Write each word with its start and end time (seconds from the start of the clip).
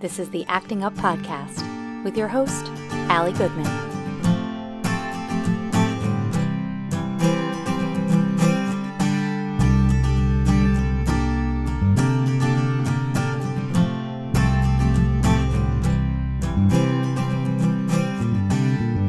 This 0.00 0.18
is 0.18 0.30
the 0.30 0.46
Acting 0.46 0.82
Up 0.82 0.94
Podcast 0.94 1.62
with 2.04 2.16
your 2.16 2.26
host, 2.26 2.68
Allie 3.10 3.34
Goodman. 3.34 3.66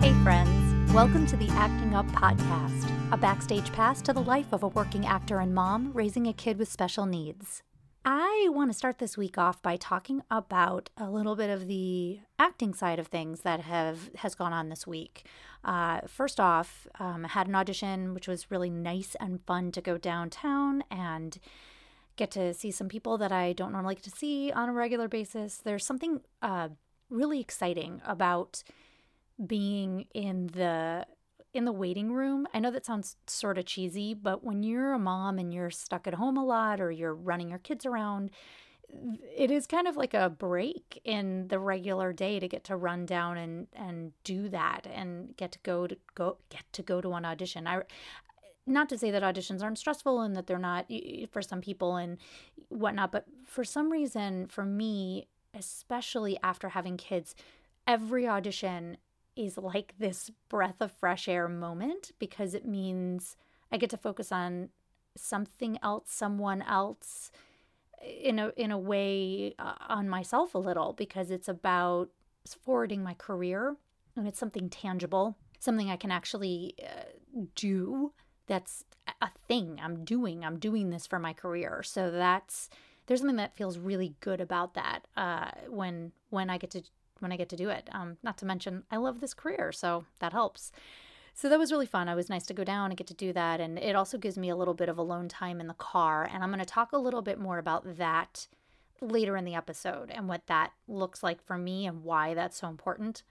Hey, 0.01 0.11
friends. 0.23 0.93
Welcome 0.93 1.25
to 1.27 1.37
the 1.37 1.47
Acting 1.51 1.95
Up 1.95 2.05
Podcast, 2.07 3.13
a 3.13 3.17
backstage 3.17 3.71
pass 3.71 4.01
to 4.01 4.11
the 4.11 4.21
life 4.21 4.51
of 4.51 4.63
a 4.63 4.67
working 4.67 5.05
actor 5.05 5.39
and 5.39 5.55
mom 5.55 5.93
raising 5.93 6.27
a 6.27 6.33
kid 6.33 6.59
with 6.59 6.69
special 6.69 7.05
needs. 7.05 7.63
I 8.03 8.47
want 8.49 8.71
to 8.71 8.77
start 8.77 8.97
this 8.97 9.15
week 9.15 9.37
off 9.37 9.61
by 9.61 9.77
talking 9.77 10.23
about 10.31 10.89
a 10.97 11.07
little 11.07 11.35
bit 11.35 11.51
of 11.51 11.67
the 11.67 12.19
acting 12.39 12.73
side 12.73 12.97
of 12.97 13.07
things 13.07 13.41
that 13.41 13.59
have 13.61 14.09
has 14.15 14.33
gone 14.33 14.53
on 14.53 14.69
this 14.69 14.87
week. 14.87 15.25
Uh, 15.63 16.01
first 16.07 16.39
off, 16.39 16.87
um, 16.99 17.25
I 17.25 17.27
had 17.27 17.47
an 17.47 17.53
audition, 17.53 18.15
which 18.15 18.27
was 18.27 18.49
really 18.49 18.71
nice 18.71 19.15
and 19.19 19.39
fun 19.45 19.71
to 19.73 19.81
go 19.81 19.99
downtown 19.99 20.83
and 20.89 21.37
get 22.15 22.31
to 22.31 22.55
see 22.55 22.71
some 22.71 22.89
people 22.89 23.19
that 23.19 23.31
I 23.31 23.53
don't 23.53 23.71
normally 23.71 23.95
get 23.95 24.03
to 24.05 24.09
see 24.09 24.51
on 24.51 24.67
a 24.67 24.73
regular 24.73 25.07
basis. 25.07 25.57
There's 25.57 25.85
something 25.85 26.21
uh, 26.41 26.69
really 27.11 27.39
exciting 27.39 28.01
about 28.03 28.63
being 29.45 30.07
in 30.15 30.47
the 30.47 31.05
in 31.53 31.65
the 31.65 31.71
waiting 31.71 32.13
room. 32.13 32.47
I 32.53 32.59
know 32.59 32.71
that 32.71 32.85
sounds 32.85 33.17
sort 33.27 33.57
of 33.57 33.65
cheesy, 33.65 34.13
but 34.13 34.43
when 34.43 34.63
you're 34.63 34.93
a 34.93 34.99
mom 34.99 35.37
and 35.37 35.53
you're 35.53 35.71
stuck 35.71 36.07
at 36.07 36.13
home 36.15 36.37
a 36.37 36.45
lot 36.45 36.79
or 36.79 36.91
you're 36.91 37.13
running 37.13 37.49
your 37.49 37.59
kids 37.59 37.85
around, 37.85 38.31
it 39.35 39.51
is 39.51 39.67
kind 39.67 39.87
of 39.87 39.95
like 39.95 40.13
a 40.13 40.29
break 40.29 41.01
in 41.03 41.47
the 41.47 41.59
regular 41.59 42.13
day 42.13 42.39
to 42.39 42.47
get 42.47 42.63
to 42.65 42.75
run 42.75 43.05
down 43.05 43.37
and 43.37 43.67
and 43.73 44.11
do 44.23 44.49
that 44.49 44.85
and 44.93 45.35
get 45.37 45.51
to 45.53 45.59
go 45.63 45.87
to 45.87 45.97
go 46.13 46.37
get 46.49 46.63
to 46.73 46.81
go 46.81 46.99
to 46.99 47.13
an 47.13 47.25
audition. 47.25 47.67
I 47.67 47.83
not 48.67 48.89
to 48.89 48.97
say 48.97 49.11
that 49.11 49.23
auditions 49.23 49.63
aren't 49.63 49.79
stressful 49.79 50.21
and 50.21 50.35
that 50.35 50.47
they're 50.47 50.59
not 50.59 50.85
for 51.31 51.41
some 51.41 51.61
people 51.61 51.95
and 51.95 52.17
whatnot, 52.69 53.11
but 53.11 53.25
for 53.45 53.63
some 53.63 53.91
reason, 53.91 54.47
for 54.47 54.63
me, 54.63 55.27
especially 55.57 56.37
after 56.43 56.69
having 56.69 56.95
kids, 56.95 57.35
every 57.87 58.27
audition 58.27 58.97
is 59.35 59.57
like 59.57 59.93
this 59.97 60.31
breath 60.49 60.81
of 60.81 60.91
fresh 60.91 61.27
air 61.27 61.47
moment 61.47 62.11
because 62.19 62.53
it 62.53 62.65
means 62.65 63.35
I 63.71 63.77
get 63.77 63.89
to 63.91 63.97
focus 63.97 64.31
on 64.31 64.69
something 65.17 65.77
else, 65.81 66.05
someone 66.07 66.61
else 66.61 67.31
in 68.01 68.39
a 68.39 68.51
in 68.57 68.71
a 68.71 68.77
way 68.77 69.55
uh, 69.59 69.75
on 69.87 70.09
myself 70.09 70.55
a 70.55 70.57
little 70.57 70.93
because 70.93 71.29
it's 71.31 71.47
about 71.47 72.09
forwarding 72.63 73.03
my 73.03 73.13
career 73.13 73.75
and 74.15 74.27
it's 74.27 74.39
something 74.39 74.69
tangible, 74.69 75.37
something 75.59 75.89
I 75.89 75.97
can 75.97 76.11
actually 76.11 76.75
uh, 76.81 77.03
do 77.55 78.11
that's 78.47 78.83
a 79.21 79.29
thing 79.47 79.79
I'm 79.81 80.03
doing. 80.03 80.43
I'm 80.43 80.59
doing 80.59 80.89
this 80.89 81.07
for 81.07 81.19
my 81.19 81.33
career. 81.33 81.83
So 81.83 82.11
that's 82.11 82.69
there's 83.05 83.21
something 83.21 83.37
that 83.37 83.55
feels 83.55 83.77
really 83.77 84.15
good 84.19 84.41
about 84.41 84.73
that 84.73 85.07
uh, 85.15 85.51
when 85.69 86.11
when 86.29 86.49
I 86.49 86.57
get 86.57 86.71
to 86.71 86.83
when 87.21 87.31
I 87.31 87.37
get 87.37 87.49
to 87.49 87.55
do 87.55 87.69
it. 87.69 87.89
Um, 87.91 88.17
not 88.23 88.37
to 88.39 88.45
mention, 88.45 88.83
I 88.91 88.97
love 88.97 89.19
this 89.19 89.33
career, 89.33 89.71
so 89.71 90.05
that 90.19 90.33
helps. 90.33 90.71
So 91.33 91.49
that 91.49 91.59
was 91.59 91.71
really 91.71 91.85
fun. 91.85 92.09
It 92.09 92.15
was 92.15 92.29
nice 92.29 92.45
to 92.47 92.53
go 92.53 92.63
down 92.63 92.91
and 92.91 92.97
get 92.97 93.07
to 93.07 93.13
do 93.13 93.31
that. 93.33 93.61
And 93.61 93.79
it 93.79 93.95
also 93.95 94.17
gives 94.17 94.37
me 94.37 94.49
a 94.49 94.55
little 94.55 94.73
bit 94.73 94.89
of 94.89 94.97
alone 94.97 95.29
time 95.29 95.61
in 95.61 95.67
the 95.67 95.73
car. 95.73 96.29
And 96.31 96.43
I'm 96.43 96.49
going 96.49 96.59
to 96.59 96.65
talk 96.65 96.91
a 96.91 96.97
little 96.97 97.21
bit 97.21 97.39
more 97.39 97.57
about 97.57 97.97
that 97.97 98.47
later 98.99 99.37
in 99.37 99.45
the 99.45 99.55
episode 99.55 100.11
and 100.11 100.27
what 100.27 100.47
that 100.47 100.71
looks 100.87 101.23
like 101.23 101.43
for 101.43 101.57
me 101.57 101.87
and 101.87 102.03
why 102.03 102.33
that's 102.33 102.57
so 102.57 102.67
important. 102.67 103.23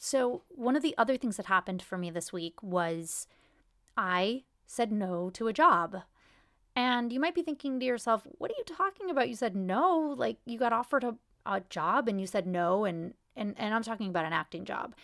So, 0.00 0.42
one 0.48 0.74
of 0.74 0.82
the 0.82 0.94
other 0.98 1.16
things 1.16 1.36
that 1.36 1.46
happened 1.46 1.82
for 1.82 1.96
me 1.96 2.10
this 2.10 2.32
week 2.32 2.60
was 2.62 3.28
I 3.96 4.42
said 4.66 4.90
no 4.90 5.30
to 5.30 5.46
a 5.46 5.52
job. 5.52 6.02
And 6.76 7.12
you 7.12 7.20
might 7.20 7.34
be 7.34 7.42
thinking 7.42 7.78
to 7.78 7.86
yourself, 7.86 8.26
what 8.38 8.50
are 8.50 8.58
you 8.58 8.64
talking 8.64 9.08
about? 9.08 9.28
You 9.28 9.36
said 9.36 9.54
no, 9.54 10.14
like 10.16 10.38
you 10.44 10.58
got 10.58 10.72
offered 10.72 11.04
a, 11.04 11.14
a 11.46 11.60
job 11.70 12.08
and 12.08 12.20
you 12.20 12.26
said 12.26 12.46
no, 12.46 12.84
and 12.84 13.14
and 13.36 13.54
and 13.58 13.74
I'm 13.74 13.82
talking 13.82 14.08
about 14.08 14.24
an 14.24 14.32
acting 14.32 14.64
job 14.64 14.94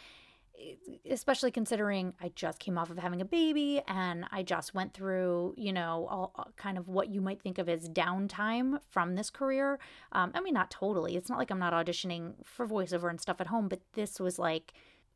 especially 1.09 1.51
considering 1.51 2.15
I 2.21 2.33
just 2.35 2.59
came 2.59 2.77
off 2.77 2.91
of 2.91 2.99
having 2.99 3.21
a 3.21 3.25
baby 3.25 3.83
and 3.87 4.27
I 4.31 4.43
just 4.43 4.75
went 4.75 4.93
through, 4.93 5.55
you 5.57 5.73
know, 5.73 6.07
all, 6.11 6.53
kind 6.57 6.77
of 6.77 6.89
what 6.89 7.09
you 7.09 7.21
might 7.21 7.41
think 7.41 7.59
of 7.59 7.69
as 7.69 7.89
downtime 7.89 8.81
from 8.89 9.15
this 9.15 9.31
career. 9.31 9.79
Um, 10.13 10.33
I 10.35 10.41
mean, 10.41 10.55
not 10.55 10.71
totally. 10.71 11.17
It's 11.17 11.29
not 11.29 11.39
like 11.39 11.51
I'm 11.51 11.59
not 11.59 11.73
auditioning 11.73 12.35
for 12.45 12.67
voiceover 12.67 13.09
and 13.11 13.21
stuff 13.21 13.41
at 13.41 13.47
home, 13.47 13.69
but 13.69 13.81
this 13.95 14.21
was 14.21 14.39
like 14.39 14.73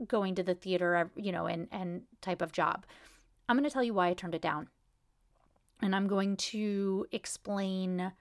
going 0.07 0.35
to 0.37 0.43
the 0.43 0.55
theater, 0.55 1.11
you 1.17 1.33
know, 1.33 1.47
and 1.47 1.69
and 1.71 2.03
type 2.21 2.43
of 2.43 2.53
job. 2.53 2.87
I'm 3.49 3.57
going 3.57 3.69
to 3.69 3.73
tell 3.73 3.85
you 3.85 3.95
why 3.95 4.09
I 4.09 4.15
turned 4.15 4.35
it 4.35 4.43
down, 4.43 4.69
and 5.83 5.95
I'm 5.95 6.09
going 6.09 6.37
to 6.37 7.07
explain 7.13 8.13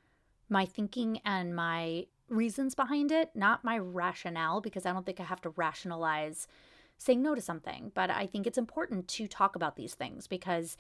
my 0.50 0.66
thinking 0.66 1.20
and 1.26 1.56
my 1.56 2.06
reasons 2.34 2.76
behind 2.76 3.12
it, 3.12 3.32
not 3.36 3.64
my 3.64 3.78
rationale, 3.78 4.62
because 4.62 4.86
I 4.86 4.94
don't 4.94 5.06
think 5.06 5.20
I 5.20 5.24
have 5.24 5.42
to 5.42 5.50
rationalize 5.50 6.48
saying 6.98 7.22
no 7.22 7.36
to 7.36 7.42
something. 7.42 7.92
But 7.94 8.10
I 8.10 8.26
think 8.26 8.48
it's 8.48 8.58
important 8.58 9.08
to 9.10 9.28
talk 9.28 9.56
about 9.56 9.76
these 9.76 9.94
things 9.94 10.28
because 10.28 10.78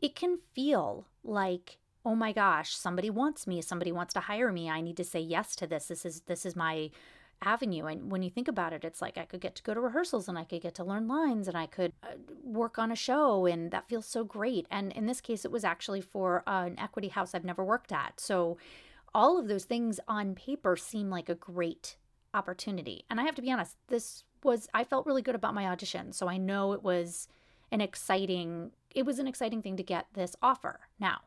it 0.00 0.14
can 0.14 0.38
feel 0.54 1.06
like 1.24 1.78
oh 2.04 2.16
my 2.16 2.32
gosh 2.32 2.74
somebody 2.74 3.08
wants 3.08 3.46
me 3.46 3.62
somebody 3.62 3.92
wants 3.92 4.12
to 4.14 4.20
hire 4.20 4.52
me. 4.52 4.68
I 4.68 4.80
need 4.80 4.96
to 4.96 5.04
say 5.04 5.20
yes 5.20 5.56
to 5.56 5.66
this. 5.66 5.86
This 5.86 6.04
is 6.04 6.22
this 6.22 6.44
is 6.44 6.56
my 6.56 6.90
avenue. 7.44 7.86
And 7.86 8.10
when 8.10 8.22
you 8.22 8.30
think 8.30 8.48
about 8.48 8.72
it 8.72 8.84
it's 8.84 9.00
like 9.00 9.18
i 9.18 9.24
could 9.24 9.40
get 9.40 9.54
to 9.56 9.62
go 9.62 9.74
to 9.74 9.80
rehearsals 9.80 10.28
and 10.28 10.38
i 10.38 10.44
could 10.44 10.62
get 10.62 10.74
to 10.76 10.84
learn 10.84 11.08
lines 11.08 11.48
and 11.48 11.56
i 11.56 11.66
could 11.66 11.92
uh, 12.04 12.14
work 12.44 12.78
on 12.78 12.92
a 12.92 12.96
show 12.96 13.46
and 13.46 13.70
that 13.70 13.88
feels 13.88 14.06
so 14.06 14.24
great. 14.24 14.66
And 14.70 14.92
in 14.92 15.06
this 15.06 15.20
case 15.20 15.44
it 15.44 15.50
was 15.50 15.64
actually 15.64 16.00
for 16.00 16.42
an 16.46 16.78
equity 16.78 17.08
house 17.08 17.34
i've 17.34 17.44
never 17.44 17.64
worked 17.64 17.92
at. 17.92 18.20
So 18.20 18.58
all 19.14 19.38
of 19.38 19.48
those 19.48 19.64
things 19.64 20.00
on 20.08 20.34
paper 20.34 20.76
seem 20.76 21.10
like 21.10 21.28
a 21.28 21.34
great 21.34 21.96
opportunity. 22.34 23.04
And 23.10 23.20
I 23.20 23.24
have 23.24 23.34
to 23.34 23.42
be 23.42 23.50
honest, 23.52 23.76
this 23.88 24.24
was, 24.42 24.68
I 24.74 24.84
felt 24.84 25.06
really 25.06 25.22
good 25.22 25.34
about 25.34 25.54
my 25.54 25.66
audition. 25.66 26.12
So 26.12 26.28
I 26.28 26.38
know 26.38 26.72
it 26.72 26.82
was 26.82 27.28
an 27.70 27.80
exciting, 27.80 28.72
it 28.94 29.04
was 29.04 29.18
an 29.18 29.26
exciting 29.26 29.62
thing 29.62 29.76
to 29.76 29.82
get 29.82 30.06
this 30.14 30.34
offer. 30.42 30.80
Now, 30.98 31.20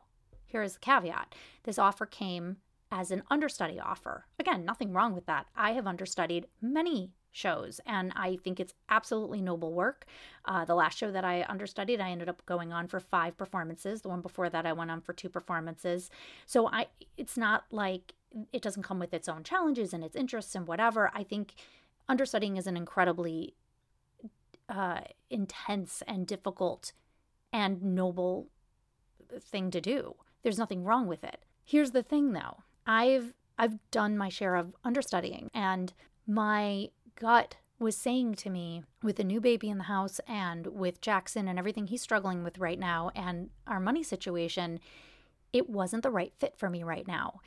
here 0.46 0.62
is 0.62 0.74
the 0.74 0.80
caveat 0.80 1.34
this 1.64 1.78
offer 1.78 2.06
came 2.06 2.58
as 2.90 3.10
an 3.10 3.22
understudy 3.30 3.80
offer. 3.80 4.26
Again, 4.38 4.64
nothing 4.64 4.92
wrong 4.92 5.14
with 5.14 5.26
that. 5.26 5.46
I 5.56 5.72
have 5.72 5.86
understudied 5.86 6.46
many 6.60 7.12
shows. 7.36 7.80
And 7.86 8.12
I 8.16 8.38
think 8.42 8.58
it's 8.58 8.74
absolutely 8.88 9.40
noble 9.40 9.72
work. 9.72 10.06
Uh, 10.44 10.64
the 10.64 10.74
last 10.74 10.98
show 10.98 11.10
that 11.10 11.24
I 11.24 11.44
understudied, 11.48 12.00
I 12.00 12.10
ended 12.10 12.28
up 12.28 12.44
going 12.46 12.72
on 12.72 12.88
for 12.88 13.00
five 13.00 13.36
performances. 13.36 14.02
The 14.02 14.08
one 14.08 14.22
before 14.22 14.48
that, 14.50 14.66
I 14.66 14.72
went 14.72 14.90
on 14.90 15.00
for 15.00 15.12
two 15.12 15.28
performances. 15.28 16.10
So 16.46 16.68
I, 16.68 16.86
it's 17.16 17.36
not 17.36 17.64
like 17.70 18.14
it 18.52 18.62
doesn't 18.62 18.82
come 18.82 18.98
with 18.98 19.14
its 19.14 19.28
own 19.28 19.44
challenges 19.44 19.92
and 19.92 20.02
its 20.02 20.16
interests 20.16 20.54
and 20.54 20.66
whatever. 20.66 21.10
I 21.14 21.22
think 21.22 21.54
understudying 22.08 22.56
is 22.56 22.66
an 22.66 22.76
incredibly 22.76 23.54
uh, 24.68 25.00
intense 25.30 26.02
and 26.06 26.26
difficult 26.26 26.92
and 27.52 27.82
noble 27.82 28.48
thing 29.40 29.70
to 29.70 29.80
do. 29.80 30.16
There's 30.42 30.58
nothing 30.58 30.84
wrong 30.84 31.06
with 31.06 31.24
it. 31.24 31.44
Here's 31.64 31.90
the 31.90 32.02
thing 32.02 32.32
though. 32.32 32.62
I've 32.86 33.34
I've 33.58 33.78
done 33.90 34.18
my 34.18 34.28
share 34.28 34.54
of 34.54 34.74
understudying 34.84 35.50
and 35.54 35.92
my 36.26 36.90
gut 37.16 37.56
was 37.78 37.96
saying 37.96 38.34
to 38.34 38.50
me 38.50 38.82
with 39.02 39.18
a 39.18 39.24
new 39.24 39.40
baby 39.40 39.68
in 39.68 39.78
the 39.78 39.84
house 39.84 40.20
and 40.26 40.66
with 40.68 41.00
Jackson 41.00 41.46
and 41.48 41.58
everything 41.58 41.86
he's 41.86 42.00
struggling 42.00 42.42
with 42.42 42.58
right 42.58 42.78
now 42.78 43.10
and 43.14 43.50
our 43.66 43.80
money 43.80 44.02
situation, 44.02 44.80
it 45.52 45.68
wasn't 45.68 46.02
the 46.02 46.10
right 46.10 46.32
fit 46.38 46.56
for 46.56 46.70
me 46.70 46.82
right 46.82 47.06
now. 47.06 47.40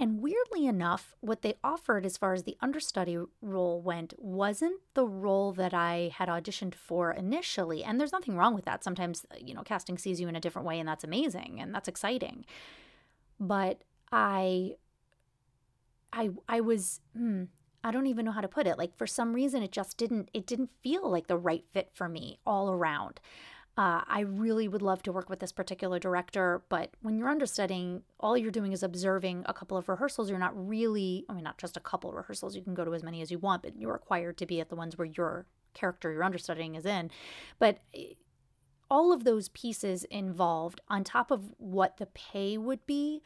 And 0.00 0.22
weirdly 0.22 0.66
enough, 0.66 1.14
what 1.20 1.42
they 1.42 1.54
offered 1.62 2.06
as 2.06 2.16
far 2.16 2.32
as 2.32 2.44
the 2.44 2.56
understudy 2.62 3.18
role 3.42 3.82
went 3.82 4.14
wasn't 4.16 4.80
the 4.94 5.04
role 5.04 5.52
that 5.52 5.74
I 5.74 6.10
had 6.14 6.30
auditioned 6.30 6.74
for 6.74 7.12
initially. 7.12 7.84
And 7.84 8.00
there's 8.00 8.10
nothing 8.12 8.34
wrong 8.34 8.54
with 8.54 8.64
that. 8.64 8.82
Sometimes, 8.82 9.26
you 9.38 9.52
know, 9.52 9.62
casting 9.62 9.98
sees 9.98 10.18
you 10.18 10.26
in 10.26 10.34
a 10.34 10.40
different 10.40 10.66
way 10.66 10.80
and 10.80 10.88
that's 10.88 11.04
amazing 11.04 11.60
and 11.60 11.74
that's 11.74 11.86
exciting. 11.86 12.46
But 13.38 13.82
I 14.10 14.76
I 16.14 16.30
I 16.48 16.60
was 16.60 17.00
hmm, 17.14 17.44
I 17.82 17.90
don't 17.90 18.06
even 18.06 18.24
know 18.24 18.32
how 18.32 18.40
to 18.40 18.48
put 18.48 18.66
it. 18.66 18.78
Like 18.78 18.96
for 18.96 19.06
some 19.06 19.32
reason 19.32 19.62
it 19.62 19.72
just 19.72 19.96
didn't 19.96 20.30
it 20.34 20.46
didn't 20.46 20.70
feel 20.82 21.10
like 21.10 21.26
the 21.26 21.38
right 21.38 21.64
fit 21.72 21.90
for 21.92 22.08
me 22.08 22.38
all 22.46 22.70
around. 22.70 23.20
Uh, 23.76 24.02
I 24.06 24.20
really 24.20 24.68
would 24.68 24.82
love 24.82 25.02
to 25.04 25.12
work 25.12 25.30
with 25.30 25.38
this 25.38 25.52
particular 25.52 25.98
director, 25.98 26.62
but 26.68 26.90
when 27.00 27.16
you're 27.16 27.30
understudying, 27.30 28.02
all 28.18 28.36
you're 28.36 28.50
doing 28.50 28.72
is 28.72 28.82
observing 28.82 29.44
a 29.46 29.54
couple 29.54 29.76
of 29.76 29.88
rehearsals. 29.88 30.28
You're 30.28 30.38
not 30.38 30.68
really, 30.68 31.24
I 31.30 31.32
mean, 31.32 31.44
not 31.44 31.56
just 31.56 31.76
a 31.76 31.80
couple 31.80 32.12
rehearsals. 32.12 32.54
You 32.54 32.62
can 32.62 32.74
go 32.74 32.84
to 32.84 32.94
as 32.94 33.02
many 33.02 33.22
as 33.22 33.30
you 33.30 33.38
want, 33.38 33.62
but 33.62 33.78
you're 33.78 33.92
required 33.92 34.36
to 34.38 34.46
be 34.46 34.60
at 34.60 34.68
the 34.68 34.76
ones 34.76 34.98
where 34.98 35.06
your 35.06 35.46
character 35.72 36.12
you're 36.12 36.24
understudying 36.24 36.74
is 36.74 36.84
in. 36.84 37.10
But 37.58 37.78
eh, 37.94 38.14
all 38.90 39.12
of 39.12 39.24
those 39.24 39.48
pieces 39.50 40.04
involved, 40.04 40.80
on 40.88 41.04
top 41.04 41.30
of 41.30 41.54
what 41.56 41.96
the 41.96 42.06
pay 42.06 42.58
would 42.58 42.84
be, 42.86 43.22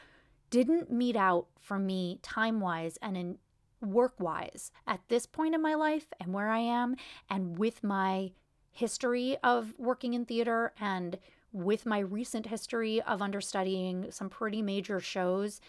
didn't 0.51 0.93
meet 0.93 1.17
out 1.17 1.47
for 1.59 1.79
me 1.79 2.21
time 2.23 2.61
wise 2.61 2.97
and 3.03 3.17
in 3.17 3.39
work 3.85 4.15
wise 4.19 4.73
at 4.87 5.01
this 5.09 5.27
point 5.27 5.55
in 5.55 5.63
my 5.63 5.75
life 5.75 6.07
and 6.21 6.33
where 6.33 6.49
I 6.49 6.59
am, 6.59 6.97
and 7.29 7.59
with 7.59 7.85
my 7.85 8.33
history 8.71 9.37
of 9.45 9.73
working 9.79 10.15
in 10.15 10.25
theater 10.25 10.73
and 10.81 11.19
with 11.53 11.87
my 11.87 12.01
recent 12.01 12.47
history 12.47 13.01
of 13.03 13.23
understudying 13.23 14.11
some 14.11 14.29
pretty 14.29 14.61
major 14.61 14.99
shows, 14.99 15.61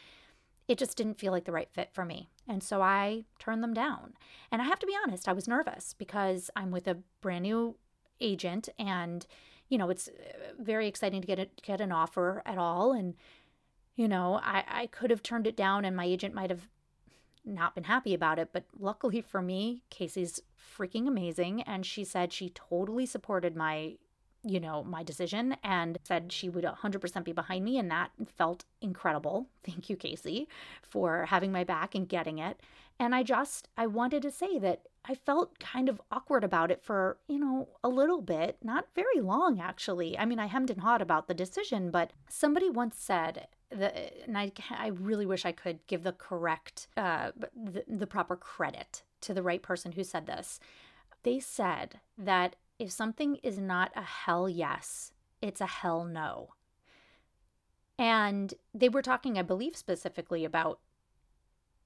it 0.68 0.80
just 0.80 0.98
didn't 0.98 1.20
feel 1.20 1.32
like 1.32 1.46
the 1.46 1.52
right 1.52 1.70
fit 1.72 1.92
for 1.94 2.04
me. 2.04 2.30
And 2.48 2.64
so 2.64 2.82
I 2.82 3.26
turned 3.38 3.64
them 3.64 3.74
down. 3.74 4.14
And 4.52 4.62
I 4.62 4.66
have 4.66 4.80
to 4.80 4.88
be 4.88 4.98
honest, 5.04 5.28
I 5.28 5.34
was 5.34 5.48
nervous 5.48 5.94
because 5.94 6.50
I'm 6.56 6.72
with 6.72 6.88
a 6.88 6.98
brand 7.22 7.44
new 7.44 7.76
agent 8.20 8.70
and 8.80 9.26
you 9.68 9.80
know, 9.80 9.90
it's 9.90 10.08
uh, 10.08 10.12
very 10.60 10.88
exciting 10.88 11.22
to 11.22 11.28
get 11.28 11.40
a, 11.40 11.48
get 11.64 11.82
an 11.82 11.92
offer 11.92 12.44
at 12.46 12.58
all 12.58 12.92
and 12.92 13.16
you 13.96 14.08
know, 14.08 14.40
I 14.44 14.64
I 14.68 14.88
could 14.88 15.12
have 15.12 15.24
turned 15.24 15.48
it 15.48 15.56
down 15.56 15.86
and 15.86 15.96
my 15.96 16.06
agent 16.06 16.34
might 16.34 16.50
have 16.50 16.68
not 17.46 17.76
been 17.76 17.86
happy 17.86 18.14
about 18.14 18.40
it, 18.40 18.50
but 18.52 18.66
luckily 18.78 19.22
for 19.22 19.42
me, 19.42 19.84
Casey's 19.90 20.42
freaking 20.78 21.08
amazing 21.08 21.62
and 21.62 21.86
she 21.86 22.04
said 22.04 22.34
she 22.34 22.50
totally 22.50 23.06
supported 23.06 23.56
my 23.56 23.96
you 24.46 24.60
know, 24.60 24.84
my 24.84 25.02
decision 25.02 25.58
and 25.64 25.98
said 26.04 26.32
she 26.32 26.50
would 26.50 26.64
100% 26.64 27.24
be 27.24 27.32
behind 27.32 27.66
me. 27.66 27.80
And 27.80 27.90
that 27.90 28.12
felt 28.38 28.64
incredible. 28.80 29.48
Thank 29.64 29.90
you, 29.90 29.98
Casey, 29.98 30.48
for 30.84 31.26
having 31.26 31.52
my 31.52 31.64
back 31.64 31.96
and 31.96 32.08
getting 32.08 32.38
it. 32.38 32.60
And 33.00 33.14
I 33.14 33.24
just, 33.24 33.68
I 33.76 33.88
wanted 33.88 34.22
to 34.22 34.32
say 34.32 34.60
that 34.60 34.84
I 35.04 35.16
felt 35.16 35.60
kind 35.60 35.90
of 35.90 36.02
awkward 36.12 36.44
about 36.44 36.72
it 36.72 36.82
for, 36.82 37.18
you 37.28 37.40
know, 37.40 37.68
a 37.84 37.90
little 37.90 38.22
bit, 38.22 38.58
not 38.64 38.88
very 38.96 39.20
long, 39.20 39.60
actually. 39.60 40.18
I 40.18 40.26
mean, 40.26 40.40
I 40.40 40.46
hemmed 40.46 40.70
and 40.70 40.82
hawed 40.82 41.02
about 41.02 41.28
the 41.28 41.34
decision, 41.34 41.92
but 41.92 42.12
somebody 42.30 42.70
once 42.70 42.98
said, 42.98 43.48
the, 43.78 44.24
and 44.24 44.38
I, 44.38 44.52
I 44.72 44.88
really 44.88 45.26
wish 45.26 45.46
I 45.46 45.52
could 45.52 45.86
give 45.88 46.04
the 46.04 46.14
correct, 46.14 46.88
uh, 46.98 47.32
the, 47.56 47.84
the 47.88 48.08
proper 48.08 48.36
credit 48.36 49.04
to 49.22 49.34
the 49.34 49.44
right 49.44 49.62
person 49.62 49.94
who 49.94 50.04
said 50.04 50.26
this. 50.26 50.60
They 51.24 51.40
said 51.40 52.00
that 52.18 52.56
if 52.80 52.92
something 52.92 53.38
is 53.38 53.58
not 53.58 53.92
a 53.96 54.02
hell 54.02 54.48
yes, 54.50 55.12
it's 55.42 55.62
a 55.62 55.66
hell 55.66 56.04
no. 56.04 56.54
And 57.98 58.54
they 58.74 58.90
were 58.90 59.02
talking, 59.02 59.38
I 59.38 59.42
believe, 59.42 59.76
specifically 59.76 60.44
about, 60.44 60.80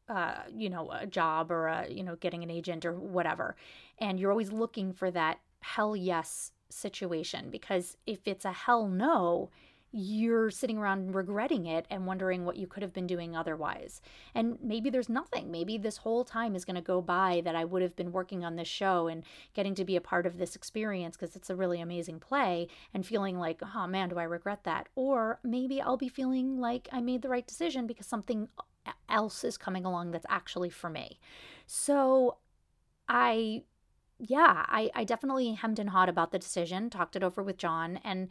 uh, 0.07 0.41
you 0.51 0.69
know, 0.69 0.89
a 0.91 1.05
job 1.05 1.51
or 1.51 1.67
a, 1.67 1.87
you 1.89 2.03
know, 2.03 2.15
getting 2.15 2.43
an 2.43 2.49
agent 2.49 2.85
or 2.85 2.93
whatever. 2.93 3.55
And 3.99 4.19
you're 4.19 4.31
always 4.31 4.51
looking 4.51 4.91
for 4.91 5.11
that 5.11 5.39
hell 5.61 5.95
yes 5.95 6.51
situation 6.69 7.49
because 7.49 7.97
if 8.05 8.27
it's 8.27 8.45
a 8.45 8.51
hell 8.51 8.87
no, 8.87 9.49
you're 9.91 10.51
sitting 10.51 10.77
around 10.77 11.15
regretting 11.15 11.65
it 11.65 11.87
and 11.89 12.05
wondering 12.05 12.45
what 12.45 12.57
you 12.57 12.67
could 12.67 12.83
have 12.83 12.93
been 12.93 13.07
doing 13.07 13.35
otherwise. 13.35 14.01
And 14.35 14.57
maybe 14.61 14.89
there's 14.89 15.09
nothing. 15.09 15.49
Maybe 15.49 15.77
this 15.77 15.97
whole 15.97 16.23
time 16.23 16.55
is 16.55 16.63
going 16.63 16.75
to 16.75 16.81
go 16.81 17.01
by 17.01 17.41
that 17.43 17.55
I 17.55 17.65
would 17.65 17.81
have 17.81 17.95
been 17.95 18.11
working 18.11 18.45
on 18.45 18.55
this 18.55 18.67
show 18.67 19.07
and 19.07 19.23
getting 19.53 19.73
to 19.75 19.85
be 19.85 19.95
a 19.95 20.01
part 20.01 20.27
of 20.27 20.37
this 20.37 20.55
experience 20.55 21.17
because 21.17 21.35
it's 21.35 21.49
a 21.49 21.55
really 21.55 21.81
amazing 21.81 22.19
play 22.19 22.67
and 22.93 23.05
feeling 23.05 23.39
like, 23.39 23.61
oh 23.75 23.87
man, 23.87 24.09
do 24.09 24.19
I 24.19 24.23
regret 24.23 24.63
that? 24.65 24.87
Or 24.95 25.39
maybe 25.43 25.81
I'll 25.81 25.97
be 25.97 26.09
feeling 26.09 26.59
like 26.59 26.87
I 26.91 27.01
made 27.01 27.23
the 27.23 27.29
right 27.29 27.47
decision 27.47 27.87
because 27.87 28.05
something 28.05 28.47
else 29.09 29.43
is 29.43 29.57
coming 29.57 29.85
along 29.85 30.11
that's 30.11 30.25
actually 30.29 30.69
for 30.69 30.89
me. 30.89 31.19
So 31.65 32.37
I, 33.07 33.63
yeah, 34.19 34.65
I, 34.67 34.91
I 34.93 35.03
definitely 35.03 35.53
hemmed 35.53 35.79
and 35.79 35.89
hawed 35.89 36.09
about 36.09 36.31
the 36.31 36.39
decision, 36.39 36.91
talked 36.91 37.15
it 37.15 37.23
over 37.23 37.41
with 37.41 37.57
John, 37.57 37.99
and 38.03 38.29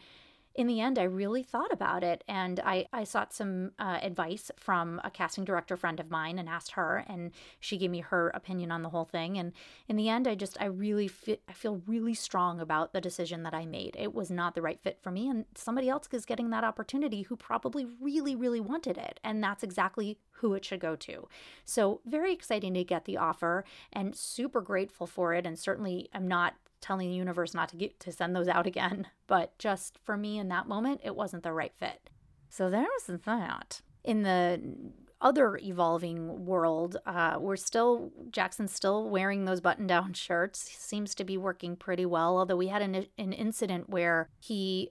in 0.58 0.66
the 0.66 0.80
end, 0.80 0.98
I 0.98 1.04
really 1.04 1.44
thought 1.44 1.72
about 1.72 2.02
it 2.02 2.24
and 2.26 2.58
I, 2.58 2.86
I 2.92 3.04
sought 3.04 3.32
some 3.32 3.70
uh, 3.78 4.00
advice 4.02 4.50
from 4.56 5.00
a 5.04 5.10
casting 5.10 5.44
director 5.44 5.76
friend 5.76 6.00
of 6.00 6.10
mine 6.10 6.36
and 6.36 6.48
asked 6.48 6.72
her, 6.72 7.04
and 7.06 7.30
she 7.60 7.78
gave 7.78 7.92
me 7.92 8.00
her 8.00 8.30
opinion 8.30 8.72
on 8.72 8.82
the 8.82 8.88
whole 8.88 9.04
thing. 9.04 9.38
And 9.38 9.52
in 9.86 9.94
the 9.94 10.08
end, 10.08 10.26
I 10.26 10.34
just, 10.34 10.60
I 10.60 10.64
really 10.64 11.06
feel, 11.06 11.36
I 11.48 11.52
feel 11.52 11.80
really 11.86 12.12
strong 12.12 12.58
about 12.58 12.92
the 12.92 13.00
decision 13.00 13.44
that 13.44 13.54
I 13.54 13.66
made. 13.66 13.94
It 13.96 14.12
was 14.12 14.32
not 14.32 14.56
the 14.56 14.62
right 14.62 14.80
fit 14.82 14.98
for 15.00 15.12
me, 15.12 15.28
and 15.28 15.44
somebody 15.54 15.88
else 15.88 16.08
is 16.10 16.26
getting 16.26 16.50
that 16.50 16.64
opportunity 16.64 17.22
who 17.22 17.36
probably 17.36 17.86
really, 18.00 18.34
really 18.34 18.60
wanted 18.60 18.98
it. 18.98 19.20
And 19.22 19.40
that's 19.40 19.62
exactly 19.62 20.18
who 20.32 20.54
it 20.54 20.64
should 20.64 20.80
go 20.80 20.96
to. 20.96 21.28
So, 21.64 22.00
very 22.04 22.32
exciting 22.32 22.74
to 22.74 22.82
get 22.82 23.04
the 23.04 23.16
offer 23.16 23.64
and 23.92 24.16
super 24.16 24.60
grateful 24.60 25.06
for 25.06 25.34
it. 25.34 25.46
And 25.46 25.56
certainly, 25.56 26.08
I'm 26.12 26.26
not 26.26 26.54
telling 26.80 27.10
the 27.10 27.16
universe 27.16 27.54
not 27.54 27.68
to 27.70 27.76
get 27.76 27.98
to 28.00 28.12
send 28.12 28.34
those 28.34 28.48
out 28.48 28.66
again. 28.66 29.06
But 29.26 29.58
just 29.58 29.98
for 30.04 30.16
me 30.16 30.38
in 30.38 30.48
that 30.48 30.66
moment, 30.66 31.02
it 31.04 31.14
wasn't 31.14 31.42
the 31.42 31.52
right 31.52 31.74
fit. 31.76 32.08
So 32.48 32.70
there 32.70 32.80
was 32.80 33.20
that. 33.26 33.82
In 34.02 34.22
the 34.22 34.92
other 35.20 35.58
evolving 35.58 36.46
world, 36.46 36.96
uh, 37.04 37.36
we're 37.38 37.56
still 37.56 38.10
Jackson's 38.30 38.72
still 38.72 39.10
wearing 39.10 39.44
those 39.44 39.60
button-down 39.60 40.12
shirts. 40.14 40.68
He 40.68 40.76
seems 40.76 41.14
to 41.16 41.24
be 41.24 41.36
working 41.36 41.76
pretty 41.76 42.06
well. 42.06 42.38
Although 42.38 42.56
we 42.56 42.68
had 42.68 42.82
an 42.82 43.06
an 43.18 43.32
incident 43.32 43.90
where 43.90 44.30
he 44.38 44.90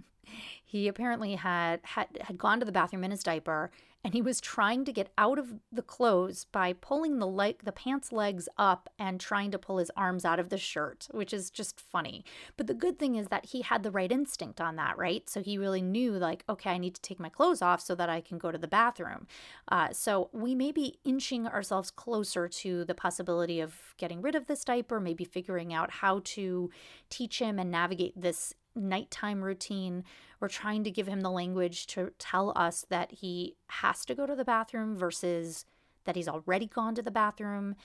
he 0.64 0.88
apparently 0.88 1.36
had 1.36 1.80
had 1.84 2.08
had 2.22 2.38
gone 2.38 2.58
to 2.60 2.66
the 2.66 2.72
bathroom 2.72 3.04
in 3.04 3.10
his 3.10 3.22
diaper 3.22 3.70
and 4.04 4.14
he 4.14 4.22
was 4.22 4.40
trying 4.40 4.84
to 4.84 4.92
get 4.92 5.10
out 5.18 5.38
of 5.38 5.54
the 5.72 5.82
clothes 5.82 6.46
by 6.52 6.72
pulling 6.72 7.18
the 7.18 7.26
leg 7.26 7.56
the 7.64 7.72
pants 7.72 8.12
legs 8.12 8.48
up 8.56 8.88
and 8.98 9.20
trying 9.20 9.50
to 9.50 9.58
pull 9.58 9.78
his 9.78 9.90
arms 9.96 10.24
out 10.24 10.38
of 10.38 10.50
the 10.50 10.58
shirt 10.58 11.08
which 11.10 11.32
is 11.32 11.50
just 11.50 11.80
funny. 11.80 12.24
But 12.56 12.68
the 12.68 12.74
good 12.74 12.98
thing 12.98 13.16
is 13.16 13.28
that 13.28 13.46
he 13.46 13.62
had 13.62 13.82
the 13.82 13.90
right 13.90 14.10
instinct 14.10 14.60
on 14.60 14.76
that 14.76 14.96
right? 14.96 15.28
So 15.28 15.42
he 15.42 15.58
really 15.58 15.82
knew 15.82 16.12
like 16.12 16.44
okay 16.48 16.70
i 16.70 16.78
need 16.78 16.94
to 16.94 17.02
take 17.02 17.20
my 17.20 17.28
clothes 17.28 17.62
off 17.62 17.80
so 17.80 17.94
that 17.94 18.08
i 18.08 18.20
can 18.20 18.38
go 18.38 18.52
to 18.52 18.58
the 18.58 18.68
bathroom. 18.68 19.26
Uh, 19.68 19.92
so 19.92 20.30
we 20.32 20.54
may 20.54 20.72
be 20.72 20.98
inching 21.04 21.46
ourselves 21.46 21.90
closer 21.90 22.48
to 22.48 22.84
the 22.84 22.94
possibility 22.94 23.60
of 23.60 23.94
getting 23.96 24.22
rid 24.22 24.34
of 24.34 24.46
this 24.46 24.64
diaper 24.64 25.00
maybe 25.00 25.24
figuring 25.24 25.72
out 25.72 25.90
how 25.90 26.20
to 26.24 26.70
teach 27.10 27.40
him 27.40 27.58
and 27.58 27.70
navigate 27.70 28.18
this 28.20 28.54
nighttime 28.78 29.42
routine. 29.42 30.04
We're 30.40 30.48
trying 30.48 30.84
to 30.84 30.90
give 30.90 31.06
him 31.06 31.20
the 31.20 31.30
language 31.30 31.86
to 31.88 32.12
tell 32.18 32.52
us 32.56 32.86
that 32.88 33.12
he 33.12 33.56
has 33.68 34.04
to 34.06 34.14
go 34.14 34.26
to 34.26 34.34
the 34.34 34.44
bathroom 34.44 34.96
versus 34.96 35.64
that 36.04 36.16
he's 36.16 36.28
already 36.28 36.66
gone 36.66 36.94
to 36.94 37.02
the 37.02 37.10
bathroom. 37.10 37.76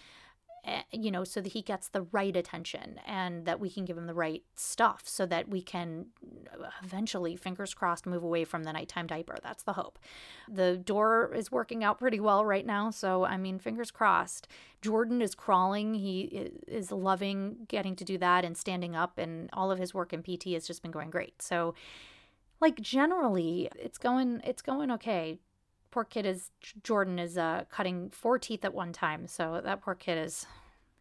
Eh, 0.65 0.81
you 0.94 1.12
know, 1.12 1.25
so 1.25 1.42
that 1.42 1.51
he 1.51 1.62
gets 1.62 1.89
the 1.89 2.04
right 2.13 2.38
attention 2.38 2.98
and 3.06 3.45
that 3.45 3.60
we 3.60 3.69
can 3.69 3.83
give 3.83 3.98
him 3.98 4.07
the 4.07 4.13
right 4.13 4.44
stuff 4.56 5.01
so 5.04 5.25
that 5.25 5.50
we 5.50 5.62
can 5.62 6.06
eventually, 6.81 7.36
fingers 7.36 7.74
crossed, 7.74 8.06
move 8.06 8.24
away 8.24 8.45
from 8.45 8.63
the 8.63 8.71
nighttime 8.71 9.06
diaper. 9.06 9.36
That's 9.44 9.63
the 9.63 9.74
hope. 9.74 10.00
The 10.50 10.77
door 10.77 11.33
is 11.36 11.51
working 11.51 11.83
out 11.83 12.00
pretty 12.00 12.21
well 12.21 12.45
right 12.45 12.65
now. 12.65 12.92
So, 12.92 13.25
I 13.25 13.36
mean, 13.36 13.60
fingers 13.60 13.92
crossed. 13.92 14.48
Jordan 14.81 15.21
is 15.21 15.36
crawling. 15.36 15.95
He 15.95 16.51
is 16.65 16.93
loving 16.93 17.65
getting 17.67 17.98
to 17.98 18.05
do 18.05 18.17
that 18.20 18.46
and 18.46 18.55
standing 18.55 18.96
up, 18.96 19.17
and 19.17 19.50
all 19.51 19.70
of 19.70 19.79
his 19.79 19.93
work 19.93 20.13
in 20.13 20.24
PT 20.24 20.53
has 20.53 20.65
just 20.65 20.82
been 20.82 20.91
going 20.91 21.10
great. 21.10 21.41
So, 21.41 21.74
like 22.62 22.79
generally, 22.79 23.70
it's 23.75 23.98
going 23.98 24.39
it's 24.46 24.62
going 24.62 24.91
okay 24.91 25.39
poor 25.93 26.03
kid 26.03 26.25
is 26.25 26.50
Jordan 26.81 27.19
is 27.19 27.38
uh, 27.38 27.65
cutting 27.69 28.09
four 28.09 28.39
teeth 28.39 28.65
at 28.65 28.73
one 28.73 28.91
time, 28.91 29.27
so 29.27 29.62
that 29.63 29.81
poor 29.81 29.93
kid 29.93 30.17
is 30.17 30.47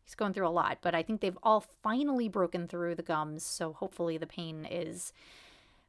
he's 0.05 0.15
going 0.15 0.35
through 0.35 0.47
a 0.47 0.51
lot. 0.51 0.79
But 0.83 0.95
I 0.95 1.03
think 1.03 1.23
they've 1.23 1.39
all 1.43 1.65
finally 1.83 2.29
broken 2.29 2.69
through 2.69 2.97
the 2.97 3.03
gums, 3.03 3.43
so 3.43 3.73
hopefully 3.73 4.19
the 4.19 4.27
pain 4.27 4.69
is 4.71 5.15